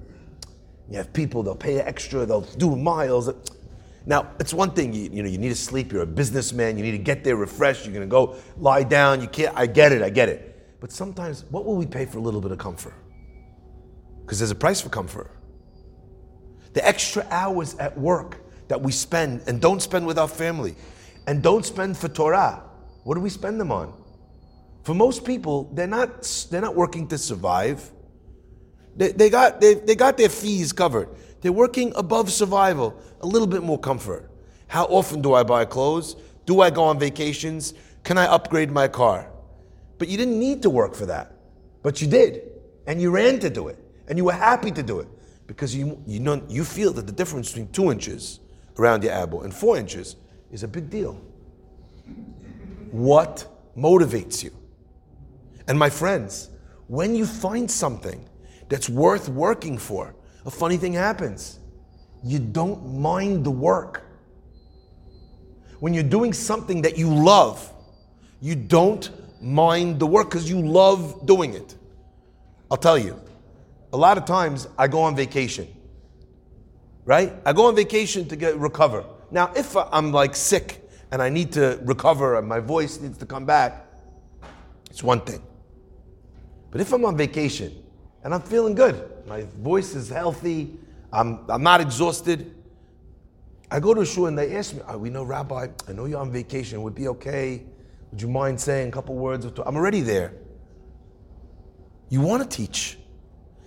You 0.88 0.97
have 0.97 1.12
people, 1.12 1.43
they'll 1.43 1.55
pay 1.55 1.81
extra, 1.81 2.27
they'll 2.27 2.40
do 2.40 2.75
miles. 2.77 3.31
Now, 4.07 4.31
it's 4.40 4.55
one 4.55 4.73
thing, 4.73 4.93
you, 4.93 5.11
you 5.12 5.23
know, 5.23 5.29
you 5.29 5.38
need 5.38 5.51
to 5.51 5.55
sleep, 5.55 5.93
you're 5.93 6.03
a 6.03 6.07
businessman, 6.07 6.77
you 6.77 6.83
need 6.83 6.93
to 6.93 6.99
get 6.99 7.23
there 7.23 7.37
refreshed, 7.37 7.85
you're 7.85 7.95
gonna 7.95 8.07
go 8.07 8.37
lie 8.59 8.83
down, 8.83 9.21
you 9.21 9.29
can't, 9.29 9.57
I 9.57 9.66
get 9.66 9.93
it, 9.93 10.03
I 10.03 10.11
get 10.11 10.29
it. 10.29 10.81
But 10.81 10.90
sometimes, 10.90 11.45
what 11.51 11.64
will 11.64 11.77
we 11.77 11.87
pay 11.87 12.07
for 12.07 12.19
a 12.19 12.21
little 12.21 12.40
bit 12.40 12.51
of 12.51 12.59
comfort? 12.59 12.95
Because 14.23 14.38
there's 14.38 14.51
a 14.51 14.57
price 14.57 14.81
for 14.81 14.88
comfort. 14.88 15.31
The 16.73 16.87
extra 16.87 17.27
hours 17.31 17.75
at 17.77 17.99
work 17.99 18.39
that 18.69 18.81
we 18.81 18.93
spend 18.93 19.43
and 19.47 19.61
don't 19.61 19.81
spend 19.81 20.07
with 20.07 20.19
our 20.19 20.29
family 20.29 20.77
and 21.27 21.43
don't 21.43 21.65
spend 21.65 21.97
for 21.97 22.09
Torah, 22.09 22.63
what 23.05 23.15
do 23.15 23.21
we 23.21 23.31
spend 23.31 23.61
them 23.61 23.73
on? 23.73 23.93
For 24.85 24.95
most 24.95 25.25
people, 25.25 25.71
they're 25.75 25.87
not, 25.87 26.47
they're 26.51 26.61
not 26.61 26.75
working 26.75 27.07
to 27.09 27.19
survive. 27.19 27.91
They, 28.97 29.13
they, 29.13 29.31
got, 29.31 29.61
they, 29.61 29.75
they 29.75 29.95
got 29.95 30.17
their 30.17 30.29
fees 30.29 30.73
covered. 30.73 31.09
They're 31.41 31.53
working 31.53 31.93
above 31.97 32.31
survival, 32.31 33.01
a 33.21 33.27
little 33.27 33.49
bit 33.49 33.63
more 33.63 33.79
comfort. 33.79 34.31
How 34.69 34.85
often 34.85 35.21
do 35.23 35.35
I 35.35 35.43
buy 35.43 35.65
clothes? 35.65 36.17
Do 36.47 36.61
I 36.61 36.71
go 36.71 36.85
on 36.85 36.99
vacations? 36.99 37.75
Can 38.05 38.19
I 38.19 38.27
upgrade 38.27 38.71
my 38.71 38.89
car? 38.89 39.31
But 39.99 40.09
you 40.09 40.17
didn't 40.17 40.39
need 40.39 40.63
to 40.63 40.71
work 40.71 40.95
for 40.95 41.07
that. 41.07 41.33
But 41.83 42.01
you 42.01 42.09
did. 42.09 42.43
And 42.87 43.01
you 43.01 43.11
ran 43.11 43.39
to 43.41 43.51
do 43.51 43.69
it. 43.69 43.79
And 44.09 44.17
you 44.17 44.25
were 44.25 44.33
happy 44.33 44.71
to 44.71 44.83
do 44.83 45.01
it. 45.01 45.09
Because 45.51 45.75
you, 45.75 46.01
you, 46.07 46.21
know, 46.21 46.41
you 46.49 46.63
feel 46.63 46.93
that 46.93 47.09
the 47.09 47.13
difference 47.13 47.49
between 47.49 47.73
two 47.73 47.91
inches 47.91 48.39
around 48.79 49.03
your 49.03 49.13
elbow 49.13 49.41
and 49.41 49.53
four 49.53 49.77
inches 49.77 50.15
is 50.53 50.63
a 50.63 50.69
big 50.69 50.89
deal. 50.89 51.15
What 52.93 53.49
motivates 53.77 54.45
you? 54.45 54.53
And 55.67 55.77
my 55.77 55.91
friends, 55.91 56.51
when 56.87 57.17
you 57.17 57.27
find 57.27 57.69
something 57.69 58.29
that's 58.69 58.89
worth 58.89 59.29
working 59.29 59.77
for, 59.77 60.15
a 60.47 60.53
funny 60.53 60.77
thing 60.77 60.93
happens. 60.93 61.59
You 62.23 62.39
don't 62.39 63.01
mind 63.01 63.45
the 63.45 63.51
work. 63.51 64.05
When 65.81 65.93
you're 65.95 66.05
doing 66.05 66.33
something 66.33 66.81
that 66.83 66.97
you 66.97 67.13
love, 67.13 67.73
you 68.41 68.55
don't 68.55 69.11
mind 69.43 69.99
the 69.99 70.07
work 70.07 70.31
because 70.31 70.49
you 70.49 70.65
love 70.65 71.27
doing 71.27 71.55
it. 71.55 71.75
I'll 72.71 72.77
tell 72.77 72.97
you, 72.97 73.21
a 73.92 73.96
lot 73.96 74.18
of 74.18 74.24
times 74.24 74.68
I 74.79 74.88
go 74.88 75.00
on 75.03 75.16
vacation, 75.16 75.68
right? 77.05 77.33
I 77.44 77.53
go 77.53 77.66
on 77.66 77.76
vacation 77.76 78.29
to 78.29 78.37
get 78.37 78.59
recover. 78.59 79.05
Now, 79.31 79.53
if 79.55 79.76
I'm 79.76 80.12
like 80.12 80.35
sick 80.37 80.88
and 81.11 81.20
I 81.22 81.29
need 81.29 81.53
to 81.53 81.79
recover 81.83 82.38
and 82.38 82.48
my 82.48 82.61
voice 82.61 83.00
needs 83.00 83.18
to 83.18 83.26
come 83.26 83.44
back, 83.44 83.87
it's 84.90 85.03
one 85.03 85.20
thing. 85.20 85.42
But 86.70 86.81
if 86.81 86.92
I'm 86.92 87.05
on 87.05 87.16
vacation 87.16 87.81
and 88.22 88.35
I'm 88.35 88.42
feeling 88.42 88.74
good. 88.74 89.11
My 89.26 89.42
voice 89.59 89.94
is 89.94 90.09
healthy. 90.09 90.79
I'm, 91.12 91.40
I'm 91.48 91.62
not 91.62 91.81
exhausted. 91.81 92.55
I 93.70 93.81
go 93.81 93.94
to 93.94 94.00
a 94.00 94.07
shul 94.07 94.26
and 94.26 94.37
they 94.37 94.57
ask 94.57 94.74
me, 94.74 94.83
oh, 94.88 94.98
we 94.98 95.11
know, 95.11 95.22
Rabbi, 95.22 95.68
I 95.88 95.92
know 95.92 96.07
you're 96.07 96.20
on 96.20 96.31
vacation. 96.31 96.81
It 96.81 96.83
Would 96.83 96.94
be 96.94 97.09
okay? 97.09 97.62
Would 98.11 98.20
you 98.20 98.29
mind 98.29 98.61
saying 98.61 98.88
a 98.88 98.92
couple 98.92 99.14
words? 99.14 99.46
I'm 99.46 99.76
already 99.76 100.00
there. 100.00 100.35
You 102.09 102.20
want 102.20 102.48
to 102.48 102.57
teach. 102.57 102.98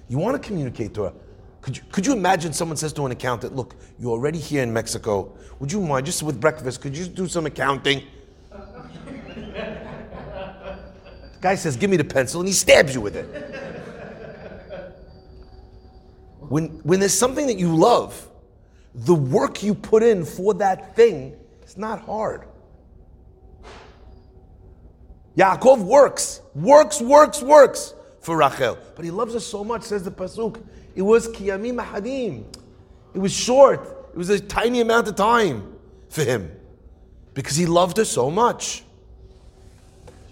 You 0.07 0.17
want 0.17 0.41
to 0.41 0.47
communicate 0.47 0.93
to 0.95 1.03
her. 1.03 1.13
Could 1.61 1.77
you, 1.77 1.83
could 1.91 2.05
you 2.05 2.11
imagine 2.11 2.51
someone 2.51 2.75
says 2.75 2.91
to 2.93 3.05
an 3.05 3.13
accountant, 3.13 3.55
look, 3.55 3.75
you're 3.97 4.11
already 4.11 4.37
here 4.37 4.61
in 4.63 4.73
Mexico. 4.73 5.31
Would 5.59 5.71
you 5.71 5.79
mind, 5.79 6.05
just 6.05 6.21
with 6.21 6.41
breakfast, 6.41 6.81
could 6.81 6.97
you 6.97 7.05
do 7.05 7.27
some 7.27 7.45
accounting? 7.45 8.03
the 8.51 8.59
guy 11.39 11.55
says, 11.55 11.77
give 11.77 11.89
me 11.89 11.95
the 11.95 12.03
pencil, 12.03 12.41
and 12.41 12.47
he 12.47 12.53
stabs 12.53 12.93
you 12.93 12.99
with 12.99 13.15
it. 13.15 13.25
When, 16.39 16.67
when 16.83 16.99
there's 16.99 17.17
something 17.17 17.47
that 17.47 17.57
you 17.57 17.73
love, 17.73 18.29
the 18.93 19.15
work 19.15 19.63
you 19.63 19.73
put 19.73 20.03
in 20.03 20.25
for 20.25 20.53
that 20.55 20.95
thing 20.97 21.35
is 21.65 21.77
not 21.77 22.01
hard. 22.01 22.43
Yaakov 25.37 25.79
works, 25.79 26.41
works, 26.53 27.01
works, 27.01 27.41
works 27.41 27.93
for 28.23 28.37
Rachel. 28.37 28.77
But 28.95 29.05
he 29.05 29.11
loves 29.11 29.33
her 29.33 29.39
so 29.39 29.63
much, 29.63 29.83
says 29.83 30.03
the 30.03 30.11
Pasuk. 30.11 30.63
It 30.95 31.01
was 31.01 31.27
kiyamim 31.27 31.75
mahadim. 31.75 32.45
It 33.13 33.19
was 33.19 33.33
short. 33.33 33.81
It 34.13 34.17
was 34.17 34.29
a 34.29 34.39
tiny 34.39 34.79
amount 34.79 35.09
of 35.09 35.15
time 35.15 35.75
for 36.09 36.23
him. 36.23 36.49
Because 37.33 37.57
he 37.57 37.65
loved 37.65 37.97
her 37.97 38.05
so 38.05 38.31
much. 38.31 38.83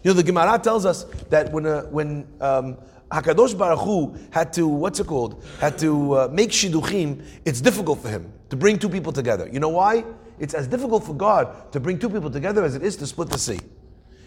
You 0.03 0.11
know, 0.11 0.13
the 0.13 0.23
Gemara 0.23 0.57
tells 0.57 0.85
us 0.85 1.03
that 1.29 1.51
when, 1.51 1.65
uh, 1.65 1.83
when 1.83 2.27
um, 2.39 2.77
Hakadosh 3.11 3.57
Baruch 3.57 3.79
Hu 3.79 4.15
had 4.31 4.53
to 4.53 4.67
what's 4.67 5.01
it 5.01 5.07
called? 5.07 5.43
Had 5.59 5.77
to 5.79 6.13
uh, 6.13 6.29
make 6.31 6.51
shidduchim. 6.51 7.23
It's 7.43 7.59
difficult 7.59 7.99
for 7.99 8.07
him 8.07 8.31
to 8.49 8.55
bring 8.55 8.79
two 8.79 8.89
people 8.89 9.11
together. 9.11 9.49
You 9.51 9.59
know 9.59 9.69
why? 9.69 10.05
It's 10.39 10.53
as 10.53 10.65
difficult 10.65 11.03
for 11.03 11.13
God 11.13 11.73
to 11.73 11.79
bring 11.81 11.99
two 11.99 12.09
people 12.09 12.31
together 12.31 12.63
as 12.63 12.73
it 12.73 12.83
is 12.83 12.95
to 12.97 13.05
split 13.05 13.29
the 13.29 13.37
sea. 13.37 13.59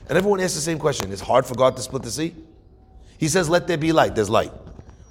And 0.07 0.19
everyone 0.19 0.41
asks 0.41 0.55
the 0.55 0.61
same 0.61 0.79
question: 0.79 1.11
It's 1.11 1.23
hard 1.23 1.47
for 1.47 1.55
God 1.55 1.77
to 1.77 1.83
split 1.83 2.03
the 2.03 2.11
sea. 2.11 2.35
He 3.19 3.29
says, 3.29 3.49
"Let 3.49 3.67
there 3.67 3.79
be 3.79 3.93
light." 3.93 4.15
There's 4.15 4.31
light. 4.31 4.53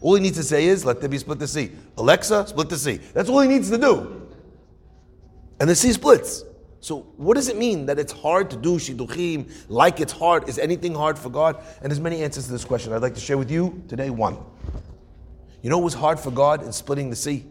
All 0.02 0.16
he 0.16 0.22
needs 0.22 0.38
to 0.38 0.44
say 0.44 0.66
is, 0.66 0.86
"Let 0.86 1.00
there 1.00 1.10
be 1.10 1.18
split 1.18 1.40
the 1.40 1.48
sea." 1.48 1.72
Alexa, 1.98 2.48
split 2.48 2.70
the 2.70 2.78
sea. 2.78 3.00
That's 3.14 3.30
all 3.30 3.40
he 3.40 3.48
needs 3.48 3.70
to 3.70 3.78
do. 3.78 4.22
And 5.60 5.70
the 5.70 5.76
sea 5.76 5.94
splits. 5.94 6.44
So, 6.84 7.08
what 7.16 7.36
does 7.36 7.48
it 7.48 7.58
mean 7.58 7.86
that 7.86 7.98
it's 7.98 8.12
hard 8.12 8.50
to 8.50 8.58
do 8.58 8.76
shidduchim 8.76 9.50
like 9.70 10.02
it's 10.02 10.12
hard? 10.12 10.50
Is 10.50 10.60
anything 10.60 10.94
hard 10.94 11.18
for 11.18 11.30
God? 11.30 11.64
And 11.82 11.90
there's 11.90 12.02
many 12.02 12.22
answers 12.22 12.48
to 12.48 12.52
this 12.52 12.66
question. 12.66 12.92
I'd 12.92 13.02
like 13.02 13.14
to 13.14 13.22
share 13.22 13.38
with 13.38 13.50
you 13.50 13.82
today 13.88 14.10
one. 14.10 14.38
You 15.62 15.70
know 15.70 15.78
what 15.78 15.86
was 15.86 15.94
hard 15.94 16.20
for 16.20 16.30
God 16.30 16.62
in 16.62 16.74
splitting 16.74 17.10
the 17.10 17.16
sea? 17.16 17.46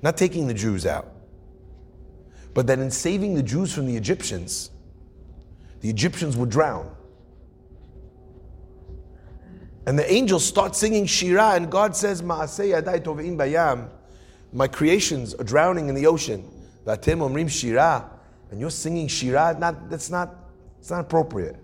Not 0.00 0.16
taking 0.16 0.46
the 0.46 0.54
Jews 0.54 0.86
out, 0.86 1.12
but 2.54 2.66
that 2.68 2.78
in 2.78 2.90
saving 2.90 3.34
the 3.34 3.42
Jews 3.42 3.74
from 3.74 3.84
the 3.84 3.94
Egyptians, 3.94 4.70
the 5.80 5.90
Egyptians 5.90 6.34
would 6.34 6.48
drown. 6.48 6.95
And 9.86 9.98
the 9.98 10.12
angels 10.12 10.44
start 10.44 10.74
singing 10.74 11.06
Shirah, 11.06 11.56
and 11.56 11.70
God 11.70 11.94
says, 11.96 12.20
bayam. 12.20 13.88
My 14.52 14.68
creations 14.68 15.34
are 15.34 15.44
drowning 15.44 15.88
in 15.88 15.94
the 15.94 16.06
ocean. 16.06 16.48
Vatem 16.84 17.18
omrim 17.18 17.50
shira, 17.50 18.08
and 18.50 18.60
you're 18.60 18.70
singing 18.70 19.08
shira, 19.08 19.56
not, 19.58 19.90
that's 19.90 20.10
not, 20.10 20.34
it's 20.78 20.90
not 20.90 21.00
appropriate. 21.00 21.56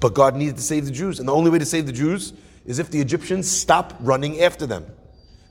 But 0.00 0.14
God 0.14 0.36
needed 0.36 0.56
to 0.56 0.62
save 0.62 0.84
the 0.84 0.92
Jews, 0.92 1.18
and 1.18 1.28
the 1.28 1.34
only 1.34 1.50
way 1.50 1.58
to 1.58 1.64
save 1.64 1.86
the 1.86 1.92
Jews 1.92 2.32
is 2.66 2.78
if 2.78 2.90
the 2.90 3.00
Egyptians 3.00 3.50
stop 3.50 3.94
running 4.00 4.42
after 4.42 4.66
them. 4.66 4.86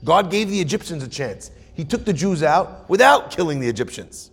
God 0.04 0.30
gave 0.30 0.48
the 0.48 0.60
Egyptians 0.60 1.02
a 1.02 1.08
chance. 1.08 1.50
He 1.74 1.84
took 1.84 2.04
the 2.04 2.12
Jews 2.12 2.42
out 2.42 2.88
without 2.88 3.30
killing 3.32 3.58
the 3.60 3.68
Egyptians. 3.68 4.30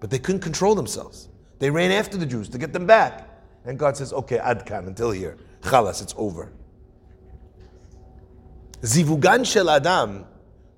But 0.00 0.10
they 0.10 0.18
couldn't 0.18 0.40
control 0.40 0.74
themselves. 0.74 1.28
They 1.58 1.70
ran 1.70 1.90
after 1.90 2.16
the 2.16 2.26
Jews 2.26 2.48
to 2.50 2.58
get 2.58 2.72
them 2.72 2.86
back. 2.86 3.28
And 3.64 3.78
God 3.78 3.96
says, 3.96 4.12
okay, 4.12 4.38
adkan, 4.38 4.86
until 4.86 5.10
here. 5.10 5.36
Chalas, 5.66 6.02
it's 6.02 6.14
over. 6.16 6.52
Zivugan 8.82 9.44
shel 9.44 9.68
Adam, 9.68 10.24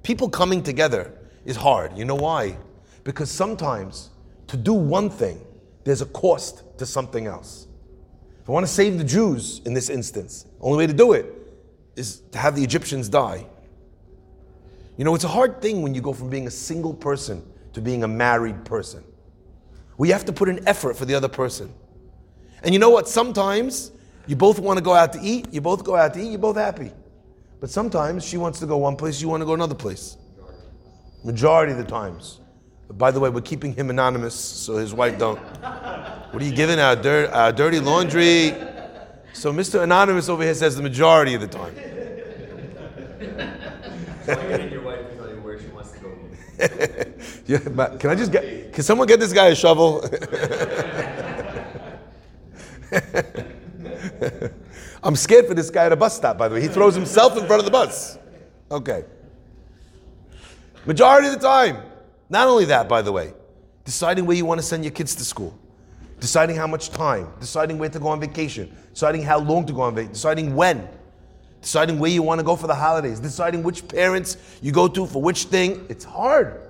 people 0.03 0.29
coming 0.29 0.62
together, 0.62 1.12
is 1.44 1.57
hard. 1.57 1.96
You 1.96 2.05
know 2.05 2.14
why? 2.14 2.57
Because 3.05 3.31
sometimes 3.31 4.11
to 4.48 4.57
do 4.57 4.72
one 4.72 5.11
thing, 5.11 5.44
there's 5.85 6.03
a 6.03 6.07
cost 6.07 6.62
to 6.79 6.87
something 6.87 7.27
else. 7.27 7.66
If 8.42 8.48
I 8.48 8.53
want 8.53 8.66
to 8.66 8.72
save 8.72 8.98
the 8.98 9.05
Jews 9.05 9.61
in 9.64 9.74
this 9.74 9.90
instance, 9.90 10.46
only 10.61 10.79
way 10.79 10.87
to 10.87 10.92
do 10.92 11.12
it 11.12 11.27
is 11.96 12.20
to 12.33 12.38
have 12.38 12.57
the 12.57 12.62
Egyptians 12.62 13.09
die. 13.09 13.46
You 14.96 15.05
know, 15.05 15.14
it's 15.14 15.24
a 15.24 15.29
hard 15.29 15.61
thing 15.61 15.83
when 15.83 15.94
you 15.94 16.01
go 16.01 16.12
from 16.12 16.31
being 16.31 16.46
a 16.46 16.51
single 16.51 16.94
person 16.94 17.44
to 17.72 17.81
being 17.81 18.05
a 18.05 18.09
married 18.09 18.64
person. 18.64 19.05
We 19.96 20.11
have 20.11 20.24
to 20.27 20.33
put 20.33 20.48
an 20.48 20.66
effort 20.66 20.96
for 20.96 21.05
the 21.05 21.14
other 21.14 21.29
person. 21.29 21.72
And 22.62 22.72
you 22.72 22.79
know 22.81 22.90
what? 22.90 23.09
Sometimes 23.09 23.92
you 24.29 24.37
both 24.37 24.61
want 24.61 24.79
to 24.79 24.85
go 24.85 24.95
out 24.95 25.12
to 25.14 25.21
eat, 25.21 25.53
you 25.53 25.61
both 25.61 25.83
go 25.83 25.97
out 25.97 26.14
to 26.14 26.21
eat, 26.21 26.29
you're 26.29 26.38
both 26.38 26.57
happy. 26.57 26.93
But 27.61 27.71
sometimes 27.71 28.25
she 28.25 28.37
wants 28.37 28.61
to 28.61 28.67
go 28.67 28.77
one 28.77 28.95
place, 28.95 29.21
you 29.21 29.29
want 29.29 29.41
to 29.41 29.47
go 29.47 29.55
another 29.55 29.75
place. 29.75 30.17
Majority 31.25 31.73
of 31.73 31.79
the 31.79 31.85
times. 31.85 32.41
By 32.91 33.11
the 33.11 33.21
way, 33.21 33.31
we're 33.31 33.41
keeping 33.41 33.75
him 33.75 33.91
anonymous 33.91 34.35
so 34.35 34.77
his 34.77 34.95
wife 34.95 35.19
don't. 35.19 35.38
What 35.38 36.43
are 36.43 36.45
you 36.45 36.55
giving 36.55 36.79
out? 36.79 37.03
Dirt, 37.03 37.57
dirty 37.57 37.81
laundry. 37.81 38.55
So 39.33 39.53
Mr. 39.53 39.83
Anonymous 39.83 40.29
over 40.29 40.43
here 40.43 40.55
says 40.55 40.77
the 40.77 40.83
majority 40.83 41.35
of 41.35 41.41
the 41.41 41.49
time. 41.49 41.75
Yeah, 47.47 47.67
but 47.67 47.99
can 47.99 48.11
I 48.11 48.14
just 48.14 48.31
get? 48.31 48.75
Can 48.75 48.85
someone 48.85 49.07
get 49.07 49.21
this 49.21 49.33
guy 49.33 49.47
a 49.47 49.55
shovel? 49.55 50.03
I'm 55.03 55.17
scared 55.17 55.47
for 55.47 55.55
this 55.55 55.71
guy 55.71 55.87
at 55.87 55.93
a 55.93 55.97
bus 55.97 56.17
stop. 56.17 56.39
By 56.39 56.49
the 56.49 56.55
way, 56.57 56.61
he 56.61 56.69
throws 56.69 56.95
himself 56.95 57.37
in 57.37 57.47
front 57.47 57.61
of 57.61 57.65
the 57.65 57.71
bus. 57.71 58.19
Okay. 58.71 59.05
Majority 60.87 61.29
of 61.29 61.35
the 61.35 61.41
time. 61.41 61.83
Not 62.29 62.49
only 62.49 62.67
that, 62.67 62.89
by 62.89 63.03
the 63.03 63.13
way, 63.13 63.33
deciding 63.85 64.27
where 64.27 64.37
you 64.37 64.45
want 64.45 64.61
to 64.61 64.67
send 64.67 64.85
your 64.85 64.91
kids 64.91 65.15
to 65.15 65.25
school, 65.25 65.59
deciding 66.21 66.57
how 66.57 66.67
much 66.67 66.91
time, 66.91 67.33
deciding 67.41 67.79
where 67.79 67.89
to 67.89 67.99
go 67.99 68.09
on 68.09 68.21
vacation, 68.21 68.75
deciding 68.93 69.23
how 69.23 69.39
long 69.39 69.65
to 69.67 69.73
go 69.73 69.81
on 69.83 69.95
vacation, 69.95 70.13
deciding 70.13 70.55
when, 70.55 70.89
deciding 71.63 71.99
where 71.99 72.11
you 72.11 72.23
want 72.23 72.39
to 72.39 72.45
go 72.45 72.55
for 72.55 72.67
the 72.67 72.75
holidays, 72.75 73.19
deciding 73.21 73.63
which 73.63 73.89
parents 73.89 74.37
you 74.61 74.73
go 74.73 74.89
to 74.89 75.07
for 75.07 75.23
which 75.23 75.45
thing. 75.45 75.87
It's 75.89 76.05
hard. 76.05 76.61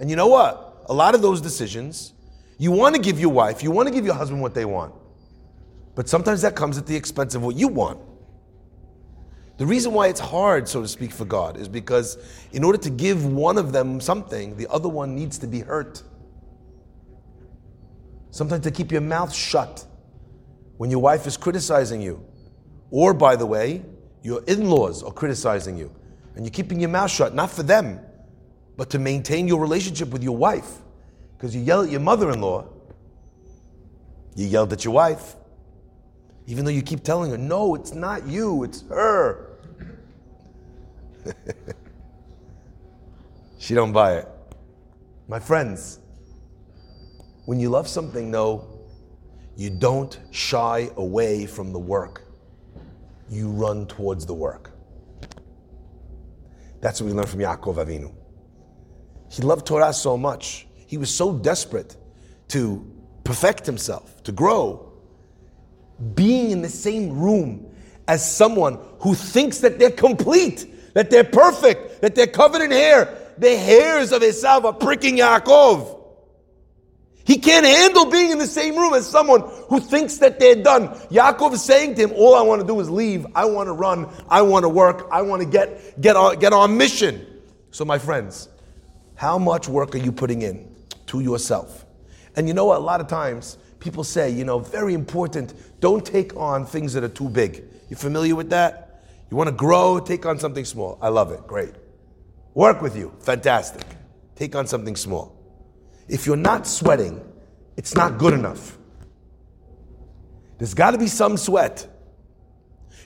And 0.00 0.10
you 0.10 0.16
know 0.16 0.26
what? 0.26 0.84
A 0.88 0.94
lot 0.94 1.14
of 1.14 1.22
those 1.22 1.40
decisions, 1.40 2.14
you 2.58 2.72
want 2.72 2.96
to 2.96 3.00
give 3.00 3.20
your 3.20 3.30
wife, 3.30 3.62
you 3.62 3.70
want 3.70 3.86
to 3.88 3.94
give 3.94 4.04
your 4.04 4.14
husband 4.14 4.42
what 4.42 4.54
they 4.54 4.64
want. 4.64 4.92
But 5.94 6.08
sometimes 6.08 6.42
that 6.42 6.56
comes 6.56 6.78
at 6.78 6.86
the 6.86 6.96
expense 6.96 7.34
of 7.34 7.42
what 7.42 7.56
you 7.56 7.68
want. 7.68 8.00
The 9.58 9.66
reason 9.66 9.92
why 9.92 10.08
it's 10.08 10.20
hard, 10.20 10.68
so 10.68 10.80
to 10.80 10.88
speak, 10.88 11.12
for 11.12 11.26
God 11.26 11.58
is 11.58 11.68
because 11.68 12.16
in 12.52 12.64
order 12.64 12.78
to 12.78 12.88
give 12.90 13.26
one 13.26 13.58
of 13.58 13.72
them 13.72 14.00
something, 14.00 14.56
the 14.56 14.66
other 14.70 14.88
one 14.88 15.14
needs 15.14 15.36
to 15.38 15.46
be 15.46 15.60
hurt. 15.60 16.02
Sometimes 18.30 18.64
to 18.64 18.70
keep 18.70 18.90
your 18.90 19.02
mouth 19.02 19.34
shut 19.34 19.84
when 20.78 20.90
your 20.90 21.00
wife 21.00 21.26
is 21.26 21.36
criticizing 21.36 22.00
you. 22.00 22.24
Or, 22.90 23.12
by 23.12 23.36
the 23.36 23.44
way, 23.44 23.84
your 24.22 24.42
in 24.44 24.70
laws 24.70 25.02
are 25.02 25.12
criticizing 25.12 25.76
you. 25.76 25.94
And 26.34 26.44
you're 26.44 26.52
keeping 26.52 26.80
your 26.80 26.88
mouth 26.88 27.10
shut, 27.10 27.34
not 27.34 27.50
for 27.50 27.62
them, 27.62 28.00
but 28.76 28.88
to 28.90 28.98
maintain 28.98 29.46
your 29.46 29.60
relationship 29.60 30.08
with 30.08 30.22
your 30.22 30.36
wife. 30.36 30.78
Because 31.36 31.54
you 31.54 31.60
yell 31.60 31.82
at 31.82 31.90
your 31.90 32.00
mother 32.00 32.30
in 32.30 32.40
law, 32.40 32.66
you 34.34 34.46
yelled 34.46 34.72
at 34.72 34.84
your 34.86 34.94
wife. 34.94 35.36
Even 36.50 36.64
though 36.64 36.72
you 36.72 36.82
keep 36.82 37.04
telling 37.04 37.30
her, 37.30 37.38
no, 37.38 37.76
it's 37.76 37.94
not 37.94 38.26
you, 38.26 38.64
it's 38.64 38.82
her. 38.88 39.52
she 43.60 43.72
don't 43.72 43.92
buy 43.92 44.14
it. 44.16 44.28
My 45.28 45.38
friends, 45.38 46.00
when 47.44 47.60
you 47.60 47.68
love 47.68 47.86
something, 47.86 48.32
no, 48.32 48.80
you 49.56 49.70
don't 49.70 50.18
shy 50.32 50.90
away 50.96 51.46
from 51.46 51.72
the 51.72 51.78
work. 51.78 52.24
You 53.28 53.48
run 53.50 53.86
towards 53.86 54.26
the 54.26 54.34
work. 54.34 54.72
That's 56.80 57.00
what 57.00 57.06
we 57.06 57.12
learn 57.12 57.26
from 57.26 57.38
Yaakov 57.38 57.76
Avinu. 57.76 58.12
He 59.30 59.42
loved 59.42 59.68
Torah 59.68 59.92
so 59.92 60.16
much. 60.16 60.66
He 60.88 60.98
was 60.98 61.14
so 61.14 61.32
desperate 61.32 61.96
to 62.48 62.84
perfect 63.22 63.66
himself, 63.66 64.20
to 64.24 64.32
grow. 64.32 64.89
Being 66.14 66.50
in 66.50 66.62
the 66.62 66.68
same 66.68 67.18
room 67.18 67.66
as 68.08 68.28
someone 68.28 68.78
who 69.00 69.14
thinks 69.14 69.58
that 69.58 69.78
they're 69.78 69.90
complete, 69.90 70.94
that 70.94 71.10
they're 71.10 71.24
perfect, 71.24 72.00
that 72.00 72.14
they're 72.14 72.26
covered 72.26 72.62
in 72.62 72.70
hair. 72.70 73.16
The 73.38 73.56
hairs 73.56 74.12
of 74.12 74.22
Esav 74.22 74.64
are 74.64 74.72
pricking 74.72 75.16
Yaakov. 75.16 75.98
He 77.24 77.38
can't 77.38 77.64
handle 77.64 78.06
being 78.06 78.32
in 78.32 78.38
the 78.38 78.46
same 78.46 78.76
room 78.76 78.92
as 78.92 79.06
someone 79.06 79.42
who 79.68 79.78
thinks 79.78 80.18
that 80.18 80.40
they're 80.40 80.62
done. 80.62 80.88
Yaakov 81.10 81.52
is 81.52 81.62
saying 81.62 81.94
to 81.94 82.02
him, 82.02 82.12
All 82.16 82.34
I 82.34 82.42
want 82.42 82.60
to 82.60 82.66
do 82.66 82.80
is 82.80 82.90
leave. 82.90 83.26
I 83.34 83.44
want 83.44 83.68
to 83.68 83.72
run. 83.72 84.08
I 84.28 84.42
want 84.42 84.64
to 84.64 84.68
work. 84.68 85.06
I 85.12 85.22
want 85.22 85.42
to 85.42 85.48
get, 85.48 86.00
get, 86.00 86.16
on, 86.16 86.38
get 86.40 86.52
on 86.52 86.76
mission. 86.76 87.24
So, 87.70 87.84
my 87.84 87.98
friends, 87.98 88.48
how 89.14 89.38
much 89.38 89.68
work 89.68 89.94
are 89.94 89.98
you 89.98 90.10
putting 90.10 90.42
in 90.42 90.74
to 91.06 91.20
yourself? 91.20 91.86
And 92.34 92.48
you 92.48 92.54
know 92.54 92.64
what? 92.64 92.78
A 92.78 92.82
lot 92.82 93.00
of 93.00 93.06
times 93.06 93.58
people 93.80 94.04
say, 94.04 94.30
you 94.30 94.44
know, 94.44 94.58
very 94.58 94.94
important, 94.94 95.54
don't 95.80 96.04
take 96.04 96.36
on 96.36 96.64
things 96.64 96.92
that 96.92 97.02
are 97.02 97.08
too 97.08 97.28
big. 97.28 97.64
You 97.88 97.96
familiar 97.96 98.36
with 98.36 98.50
that? 98.50 99.04
You 99.30 99.36
want 99.36 99.48
to 99.48 99.54
grow, 99.54 99.98
take 99.98 100.26
on 100.26 100.38
something 100.38 100.64
small. 100.64 100.98
I 101.00 101.08
love 101.08 101.32
it. 101.32 101.46
Great. 101.46 101.74
Work 102.54 102.82
with 102.82 102.96
you. 102.96 103.12
Fantastic. 103.20 103.84
Take 104.34 104.54
on 104.54 104.66
something 104.66 104.96
small. 104.96 105.36
If 106.08 106.26
you're 106.26 106.36
not 106.36 106.66
sweating, 106.66 107.20
it's 107.76 107.94
not 107.94 108.18
good 108.18 108.34
enough. 108.34 108.76
There's 110.58 110.74
got 110.74 110.90
to 110.90 110.98
be 110.98 111.06
some 111.06 111.36
sweat. 111.36 111.86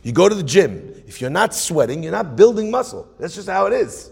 You 0.03 0.13
go 0.13 0.29
to 0.29 0.35
the 0.35 0.43
gym. 0.43 1.03
If 1.07 1.21
you're 1.21 1.31
not 1.31 1.55
sweating, 1.55 2.03
you're 2.03 2.13
not 2.13 2.37
building 2.37 2.71
muscle. 2.71 3.09
That's 3.19 3.35
just 3.35 3.49
how 3.49 3.67
it 3.67 3.73
is. 3.73 4.11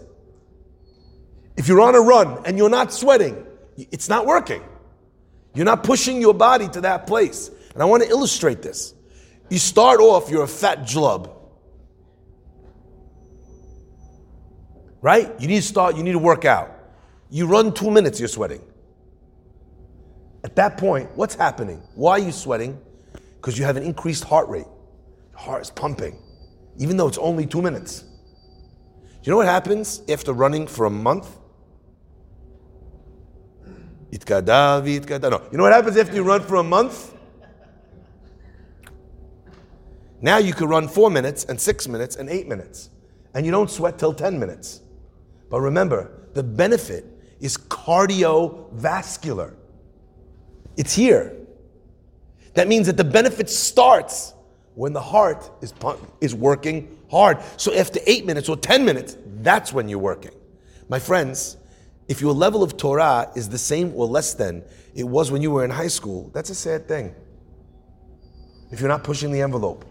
If 1.57 1.67
you're 1.67 1.81
on 1.81 1.95
a 1.95 1.99
run 1.99 2.43
and 2.45 2.57
you're 2.57 2.69
not 2.69 2.93
sweating, 2.93 3.45
it's 3.77 4.09
not 4.09 4.25
working. 4.25 4.63
You're 5.53 5.65
not 5.65 5.83
pushing 5.83 6.19
your 6.19 6.33
body 6.33 6.67
to 6.69 6.81
that 6.81 7.05
place. 7.07 7.49
And 7.73 7.81
I 7.81 7.85
want 7.85 8.03
to 8.03 8.09
illustrate 8.09 8.61
this. 8.61 8.93
You 9.49 9.59
start 9.59 9.99
off, 9.99 10.29
you're 10.29 10.43
a 10.43 10.47
fat 10.47 10.79
jlub. 10.79 11.31
Right? 15.01 15.29
You 15.39 15.47
need 15.47 15.57
to 15.57 15.67
start, 15.67 15.95
you 15.95 16.03
need 16.03 16.13
to 16.13 16.19
work 16.19 16.45
out. 16.45 16.71
You 17.29 17.45
run 17.45 17.73
two 17.73 17.91
minutes, 17.91 18.19
you're 18.19 18.29
sweating. 18.29 18.61
At 20.43 20.55
that 20.55 20.77
point, 20.77 21.09
what's 21.15 21.35
happening? 21.35 21.81
Why 21.95 22.13
are 22.13 22.19
you 22.19 22.31
sweating? 22.31 22.79
Because 23.35 23.57
you 23.57 23.65
have 23.65 23.77
an 23.77 23.83
increased 23.83 24.23
heart 24.23 24.47
rate. 24.49 24.65
Your 25.31 25.39
heart 25.39 25.61
is 25.61 25.69
pumping, 25.71 26.21
even 26.77 26.97
though 26.97 27.07
it's 27.07 27.17
only 27.17 27.45
two 27.45 27.61
minutes. 27.61 28.01
Do 28.01 28.07
you 29.23 29.31
know 29.31 29.37
what 29.37 29.47
happens 29.47 30.01
after 30.09 30.33
running 30.33 30.67
for 30.67 30.85
a 30.85 30.89
month? 30.89 31.37
Itkada, 34.13 34.83
itkada. 34.83 35.31
No. 35.31 35.41
You 35.51 35.57
know 35.57 35.63
what 35.63 35.73
happens 35.73 35.97
after 35.97 36.13
you 36.13 36.23
run 36.23 36.41
for 36.41 36.57
a 36.57 36.63
month? 36.63 37.15
Now 40.21 40.37
you 40.37 40.53
can 40.53 40.67
run 40.67 40.87
four 40.87 41.09
minutes 41.09 41.45
and 41.45 41.59
six 41.59 41.87
minutes 41.87 42.15
and 42.17 42.29
eight 42.29 42.47
minutes. 42.47 42.91
And 43.33 43.45
you 43.45 43.51
don't 43.51 43.69
sweat 43.69 43.97
till 43.97 44.13
10 44.13 44.39
minutes. 44.39 44.81
But 45.49 45.61
remember, 45.61 46.29
the 46.33 46.43
benefit 46.43 47.05
is 47.39 47.57
cardiovascular. 47.57 49.55
It's 50.77 50.93
here. 50.93 51.35
That 52.53 52.67
means 52.67 52.85
that 52.85 52.97
the 52.97 53.03
benefit 53.03 53.49
starts 53.49 54.33
when 54.75 54.93
the 54.93 55.01
heart 55.01 55.49
is, 55.61 55.73
is 56.21 56.35
working 56.35 56.99
hard. 57.09 57.39
So 57.57 57.73
after 57.73 57.99
eight 58.05 58.25
minutes 58.25 58.47
or 58.47 58.57
10 58.57 58.85
minutes, 58.85 59.17
that's 59.41 59.73
when 59.73 59.89
you're 59.89 59.99
working. 59.99 60.31
My 60.87 60.99
friends, 60.99 61.57
if 62.13 62.21
your 62.21 62.31
level 62.31 62.61
of 62.61 62.77
Torah 62.77 63.31
is 63.35 63.49
the 63.49 63.57
same 63.57 63.91
or 63.95 64.05
less 64.05 64.35
than 64.35 64.63
it 64.93 65.03
was 65.03 65.31
when 65.31 65.41
you 65.41 65.49
were 65.49 65.65
in 65.65 65.71
high 65.71 65.87
school, 65.87 66.29
that's 66.31 66.51
a 66.51 66.55
sad 66.55 66.87
thing. 66.87 67.15
If 68.69 68.79
you're 68.79 68.87
not 68.87 69.03
pushing 69.03 69.31
the 69.31 69.41
envelope. 69.41 69.83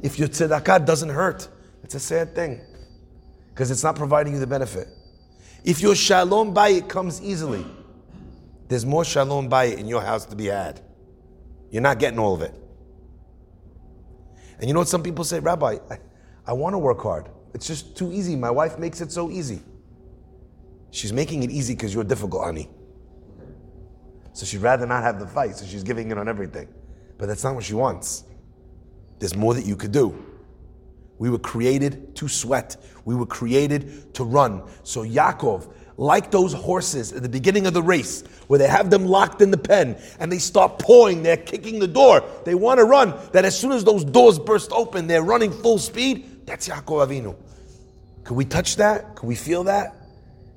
If 0.00 0.16
your 0.16 0.28
tzedakah 0.28 0.86
doesn't 0.86 1.08
hurt, 1.08 1.48
it's 1.82 1.96
a 1.96 1.98
sad 1.98 2.36
thing. 2.36 2.60
Because 3.48 3.72
it's 3.72 3.82
not 3.82 3.96
providing 3.96 4.34
you 4.34 4.38
the 4.38 4.46
benefit. 4.46 4.86
If 5.64 5.80
your 5.80 5.96
shalom 5.96 6.54
bayit 6.54 6.88
comes 6.88 7.20
easily, 7.20 7.66
there's 8.68 8.86
more 8.86 9.04
shalom 9.04 9.50
bayit 9.50 9.78
in 9.78 9.88
your 9.88 10.02
house 10.02 10.24
to 10.26 10.36
be 10.36 10.46
had. 10.46 10.80
You're 11.72 11.82
not 11.82 11.98
getting 11.98 12.20
all 12.20 12.36
of 12.36 12.42
it. 12.42 12.54
And 14.60 14.68
you 14.68 14.72
know 14.72 14.78
what 14.78 14.88
some 14.88 15.02
people 15.02 15.24
say, 15.24 15.40
Rabbi, 15.40 15.78
I, 15.90 15.98
I 16.46 16.52
want 16.52 16.74
to 16.74 16.78
work 16.78 17.00
hard. 17.02 17.28
It's 17.54 17.66
just 17.66 17.96
too 17.96 18.12
easy. 18.12 18.36
My 18.36 18.52
wife 18.52 18.78
makes 18.78 19.00
it 19.00 19.10
so 19.10 19.32
easy. 19.32 19.62
She's 20.90 21.12
making 21.12 21.42
it 21.42 21.50
easy 21.50 21.74
because 21.74 21.94
you're 21.94 22.04
difficult, 22.04 22.44
honey. 22.44 22.68
So 24.32 24.46
she'd 24.46 24.58
rather 24.58 24.86
not 24.86 25.02
have 25.02 25.18
the 25.18 25.26
fight, 25.26 25.56
so 25.56 25.66
she's 25.66 25.82
giving 25.82 26.10
in 26.10 26.18
on 26.18 26.28
everything. 26.28 26.68
But 27.18 27.26
that's 27.26 27.42
not 27.44 27.54
what 27.54 27.64
she 27.64 27.74
wants. 27.74 28.24
There's 29.18 29.34
more 29.34 29.54
that 29.54 29.66
you 29.66 29.76
could 29.76 29.92
do. 29.92 30.24
We 31.18 31.30
were 31.30 31.38
created 31.38 32.14
to 32.16 32.28
sweat. 32.28 32.76
We 33.04 33.16
were 33.16 33.26
created 33.26 34.14
to 34.14 34.24
run. 34.24 34.62
So 34.84 35.04
Yaakov, 35.04 35.72
like 35.96 36.30
those 36.30 36.52
horses 36.52 37.12
at 37.12 37.22
the 37.22 37.28
beginning 37.28 37.66
of 37.66 37.74
the 37.74 37.82
race, 37.82 38.22
where 38.46 38.58
they 38.60 38.68
have 38.68 38.88
them 38.90 39.04
locked 39.04 39.42
in 39.42 39.50
the 39.50 39.58
pen 39.58 40.00
and 40.20 40.30
they 40.30 40.38
start 40.38 40.78
pawing, 40.78 41.24
they're 41.24 41.36
kicking 41.36 41.80
the 41.80 41.88
door, 41.88 42.22
they 42.44 42.54
want 42.54 42.78
to 42.78 42.84
run, 42.84 43.14
that 43.32 43.44
as 43.44 43.58
soon 43.58 43.72
as 43.72 43.82
those 43.82 44.04
doors 44.04 44.38
burst 44.38 44.70
open, 44.70 45.08
they're 45.08 45.24
running 45.24 45.50
full 45.50 45.78
speed. 45.78 46.46
That's 46.46 46.68
Yaakov 46.68 47.08
Avinu. 47.08 47.36
Can 48.22 48.36
we 48.36 48.44
touch 48.44 48.76
that? 48.76 49.16
Can 49.16 49.28
we 49.28 49.34
feel 49.34 49.64
that? 49.64 49.96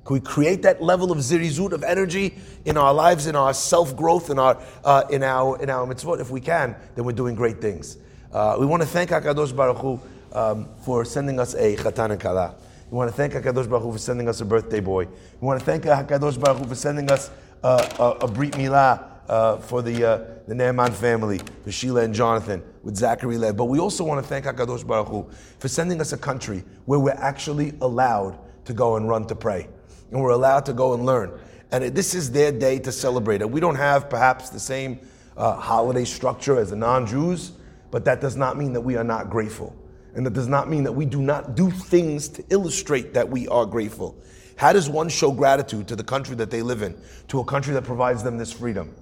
Can 0.04 0.14
we 0.14 0.20
create 0.20 0.62
that 0.62 0.82
level 0.82 1.12
of 1.12 1.18
zirizut 1.18 1.72
of 1.72 1.84
energy 1.84 2.34
in 2.64 2.76
our 2.76 2.92
lives, 2.92 3.28
in 3.28 3.36
our 3.36 3.54
self 3.54 3.94
growth, 3.94 4.30
in 4.30 4.38
our 4.38 4.60
uh, 4.84 5.04
in 5.10 5.22
our 5.22 5.62
in 5.62 5.70
our 5.70 5.86
mitzvot? 5.86 6.20
If 6.20 6.30
we 6.30 6.40
can, 6.40 6.74
then 6.96 7.04
we're 7.04 7.12
doing 7.12 7.36
great 7.36 7.60
things. 7.60 7.98
Uh, 8.32 8.56
we 8.58 8.66
want 8.66 8.82
to 8.82 8.88
thank 8.88 9.10
Hakadosh 9.10 9.54
Baruch 9.54 9.78
Hu 9.78 10.00
um, 10.32 10.68
for 10.84 11.04
sending 11.04 11.38
us 11.38 11.54
a 11.54 11.76
chatan 11.76 12.10
and 12.10 12.20
kala. 12.20 12.56
We 12.90 12.96
want 12.96 13.10
to 13.10 13.16
thank 13.16 13.34
Hakadosh 13.34 13.70
Baruch 13.70 13.84
Hu 13.84 13.92
for 13.92 13.98
sending 13.98 14.28
us 14.28 14.40
a 14.40 14.44
birthday 14.44 14.80
boy. 14.80 15.04
We 15.04 15.46
want 15.46 15.60
to 15.60 15.64
thank 15.66 15.84
Hakadosh 15.84 16.40
Baruch 16.40 16.58
Hu 16.58 16.66
for 16.66 16.74
sending 16.74 17.08
us 17.08 17.30
uh, 17.62 18.16
a, 18.20 18.24
a 18.24 18.28
brit 18.28 18.54
milah 18.54 19.04
uh, 19.28 19.58
for 19.58 19.82
the 19.82 20.04
uh, 20.04 20.24
the 20.48 20.54
Naaman 20.56 20.90
family, 20.90 21.40
for 21.62 21.70
Sheila 21.70 22.02
and 22.02 22.12
Jonathan, 22.12 22.60
with 22.82 22.96
Zachary 22.96 23.38
Lev. 23.38 23.56
But 23.56 23.66
we 23.66 23.78
also 23.78 24.02
want 24.02 24.20
to 24.20 24.28
thank 24.28 24.46
Hakadosh 24.46 24.84
Baruch 24.84 25.06
Hu 25.06 25.30
for 25.60 25.68
sending 25.68 26.00
us 26.00 26.12
a 26.12 26.18
country 26.18 26.64
where 26.86 26.98
we're 26.98 27.12
actually 27.12 27.74
allowed 27.80 28.36
to 28.64 28.72
go 28.72 28.96
and 28.96 29.08
run 29.08 29.28
to 29.28 29.36
pray 29.36 29.68
and 30.12 30.20
we're 30.20 30.30
allowed 30.30 30.66
to 30.66 30.72
go 30.72 30.94
and 30.94 31.04
learn. 31.04 31.32
And 31.72 31.84
this 31.94 32.14
is 32.14 32.30
their 32.30 32.52
day 32.52 32.78
to 32.80 32.92
celebrate 32.92 33.40
it. 33.40 33.50
We 33.50 33.58
don't 33.58 33.76
have 33.76 34.10
perhaps 34.10 34.50
the 34.50 34.60
same 34.60 35.00
uh, 35.36 35.54
holiday 35.54 36.04
structure 36.04 36.58
as 36.58 36.70
the 36.70 36.76
non 36.76 37.06
Jews, 37.06 37.52
but 37.90 38.04
that 38.04 38.20
does 38.20 38.36
not 38.36 38.58
mean 38.58 38.74
that 38.74 38.82
we 38.82 38.96
are 38.96 39.04
not 39.04 39.30
grateful. 39.30 39.74
And 40.14 40.26
that 40.26 40.34
does 40.34 40.48
not 40.48 40.68
mean 40.68 40.84
that 40.84 40.92
we 40.92 41.06
do 41.06 41.22
not 41.22 41.54
do 41.54 41.70
things 41.70 42.28
to 42.28 42.44
illustrate 42.50 43.14
that 43.14 43.28
we 43.28 43.48
are 43.48 43.64
grateful. 43.64 44.14
How 44.56 44.74
does 44.74 44.88
one 44.88 45.08
show 45.08 45.32
gratitude 45.32 45.88
to 45.88 45.96
the 45.96 46.04
country 46.04 46.36
that 46.36 46.50
they 46.50 46.60
live 46.60 46.82
in, 46.82 46.94
to 47.28 47.40
a 47.40 47.44
country 47.44 47.72
that 47.72 47.84
provides 47.84 48.22
them 48.22 48.36
this 48.36 48.52
freedom? 48.52 48.94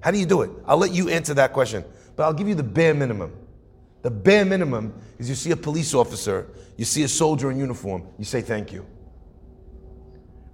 How 0.00 0.12
do 0.12 0.18
you 0.18 0.26
do 0.26 0.42
it? 0.42 0.50
I'll 0.66 0.76
let 0.76 0.92
you 0.92 1.08
answer 1.08 1.34
that 1.34 1.52
question, 1.52 1.84
but 2.14 2.22
I'll 2.22 2.32
give 2.32 2.46
you 2.46 2.54
the 2.54 2.62
bare 2.62 2.94
minimum. 2.94 3.32
The 4.02 4.10
bare 4.12 4.44
minimum 4.44 4.94
is 5.18 5.28
you 5.28 5.34
see 5.34 5.50
a 5.50 5.56
police 5.56 5.92
officer, 5.94 6.46
you 6.76 6.84
see 6.84 7.02
a 7.02 7.08
soldier 7.08 7.50
in 7.50 7.58
uniform, 7.58 8.06
you 8.18 8.24
say 8.24 8.40
thank 8.40 8.72
you. 8.72 8.86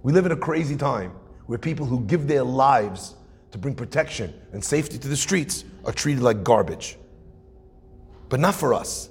We 0.03 0.11
live 0.11 0.25
in 0.25 0.33
a 0.33 0.37
crazy 0.37 0.75
time 0.75 1.11
where 1.45 1.57
people 1.57 1.85
who 1.85 2.01
give 2.01 2.27
their 2.27 2.43
lives 2.43 3.15
to 3.51 3.57
bring 3.57 3.73
protection 3.73 4.33
and 4.51 4.63
safety 4.63 4.97
to 4.97 5.07
the 5.07 5.15
streets 5.15 5.63
are 5.85 5.93
treated 5.93 6.21
like 6.21 6.43
garbage. 6.43 6.97
But 8.27 8.41
not 8.41 8.53
for 8.53 8.73
us. 8.73 9.09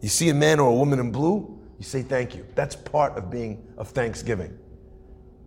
You 0.00 0.08
see 0.10 0.28
a 0.28 0.34
man 0.34 0.60
or 0.60 0.70
a 0.70 0.74
woman 0.74 0.98
in 1.00 1.10
blue, 1.10 1.58
you 1.78 1.84
say 1.84 2.02
thank 2.02 2.34
you. 2.34 2.46
That's 2.54 2.76
part 2.76 3.16
of 3.16 3.30
being 3.30 3.66
of 3.78 3.88
Thanksgiving. 3.88 4.56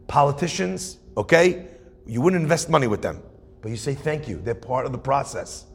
Politicians, 0.08 0.98
okay, 1.16 1.68
you 2.06 2.22
wouldn't 2.22 2.42
invest 2.42 2.70
money 2.70 2.88
with 2.88 3.02
them, 3.02 3.22
but 3.62 3.70
you 3.70 3.78
say 3.78 3.94
thank 3.94 4.28
you. 4.28 4.42
They're 4.42 4.56
part 4.56 4.86
of 4.86 4.92
the 4.92 4.98
process. 4.98 5.66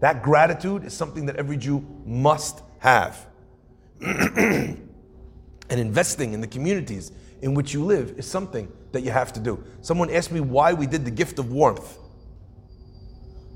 That 0.00 0.22
gratitude 0.22 0.84
is 0.84 0.92
something 0.92 1.26
that 1.26 1.36
every 1.36 1.56
Jew 1.56 1.84
must 2.04 2.60
have. 2.80 3.26
and 4.00 5.80
investing 5.80 6.34
in 6.34 6.40
the 6.40 6.46
communities 6.46 7.12
in 7.42 7.54
which 7.54 7.74
you 7.74 7.84
live 7.84 8.14
is 8.16 8.26
something 8.26 8.72
that 8.92 9.02
you 9.02 9.10
have 9.10 9.32
to 9.34 9.40
do. 9.40 9.62
Someone 9.82 10.10
asked 10.10 10.32
me 10.32 10.40
why 10.40 10.72
we 10.72 10.86
did 10.86 11.04
the 11.04 11.10
gift 11.10 11.38
of 11.38 11.52
warmth. 11.52 11.98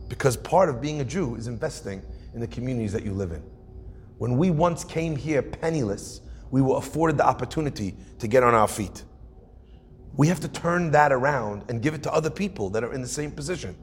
Because 0.09 0.37
part 0.37 0.69
of 0.69 0.81
being 0.81 1.01
a 1.01 1.05
Jew 1.05 1.37
is 1.37 1.47
investing 1.47 2.03
in 2.35 2.41
the 2.41 2.47
communities 2.47 2.93
that 2.93 3.05
you 3.05 3.13
live 3.13 3.33
in. 3.33 3.43
When 4.19 4.37
we 4.37 4.51
once 4.51 4.85
came 4.85 5.17
here 5.17 5.43
penniless, 5.43 6.21
we 6.51 6.63
were 6.63 6.77
afforded 6.77 7.17
the 7.17 7.27
opportunity 7.27 7.97
to 8.19 8.29
get 8.29 8.43
on 8.43 8.55
our 8.55 8.69
feet. 8.69 9.05
We 10.17 10.29
have 10.29 10.41
to 10.41 10.49
turn 10.49 10.91
that 10.93 11.13
around 11.13 11.65
and 11.69 11.83
give 11.83 11.95
it 11.95 12.03
to 12.05 12.13
other 12.13 12.31
people 12.31 12.71
that 12.71 12.83
are 12.83 12.93
in 12.93 13.03
the 13.03 13.09
same 13.09 13.31
position. 13.31 13.77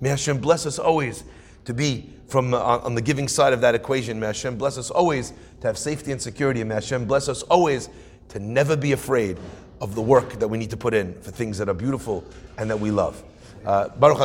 May 0.00 0.08
Hashem 0.08 0.38
bless 0.38 0.66
us 0.66 0.78
always 0.78 1.24
to 1.64 1.72
be 1.72 2.10
from 2.26 2.52
uh, 2.52 2.58
on 2.58 2.94
the 2.94 3.02
giving 3.02 3.28
side 3.28 3.52
of 3.52 3.60
that 3.60 3.74
equation. 3.74 4.18
May 4.18 4.26
Hashem 4.26 4.56
bless 4.56 4.76
us 4.76 4.90
always 4.90 5.32
to 5.60 5.66
have 5.66 5.78
safety 5.78 6.12
and 6.12 6.20
security. 6.20 6.64
May 6.64 6.74
Hashem 6.74 7.06
bless 7.06 7.28
us 7.28 7.42
always 7.44 7.88
to 8.28 8.38
never 8.38 8.76
be 8.76 8.92
afraid 8.92 9.38
of 9.80 9.94
the 9.94 10.02
work 10.02 10.34
that 10.38 10.48
we 10.48 10.58
need 10.58 10.70
to 10.70 10.76
put 10.76 10.94
in 10.94 11.14
for 11.20 11.30
things 11.30 11.58
that 11.58 11.68
are 11.68 11.74
beautiful 11.74 12.24
and 12.58 12.70
that 12.70 12.78
we 12.78 12.90
love. 12.90 13.22
Uh, 13.64 13.88
Baruch. 13.88 14.18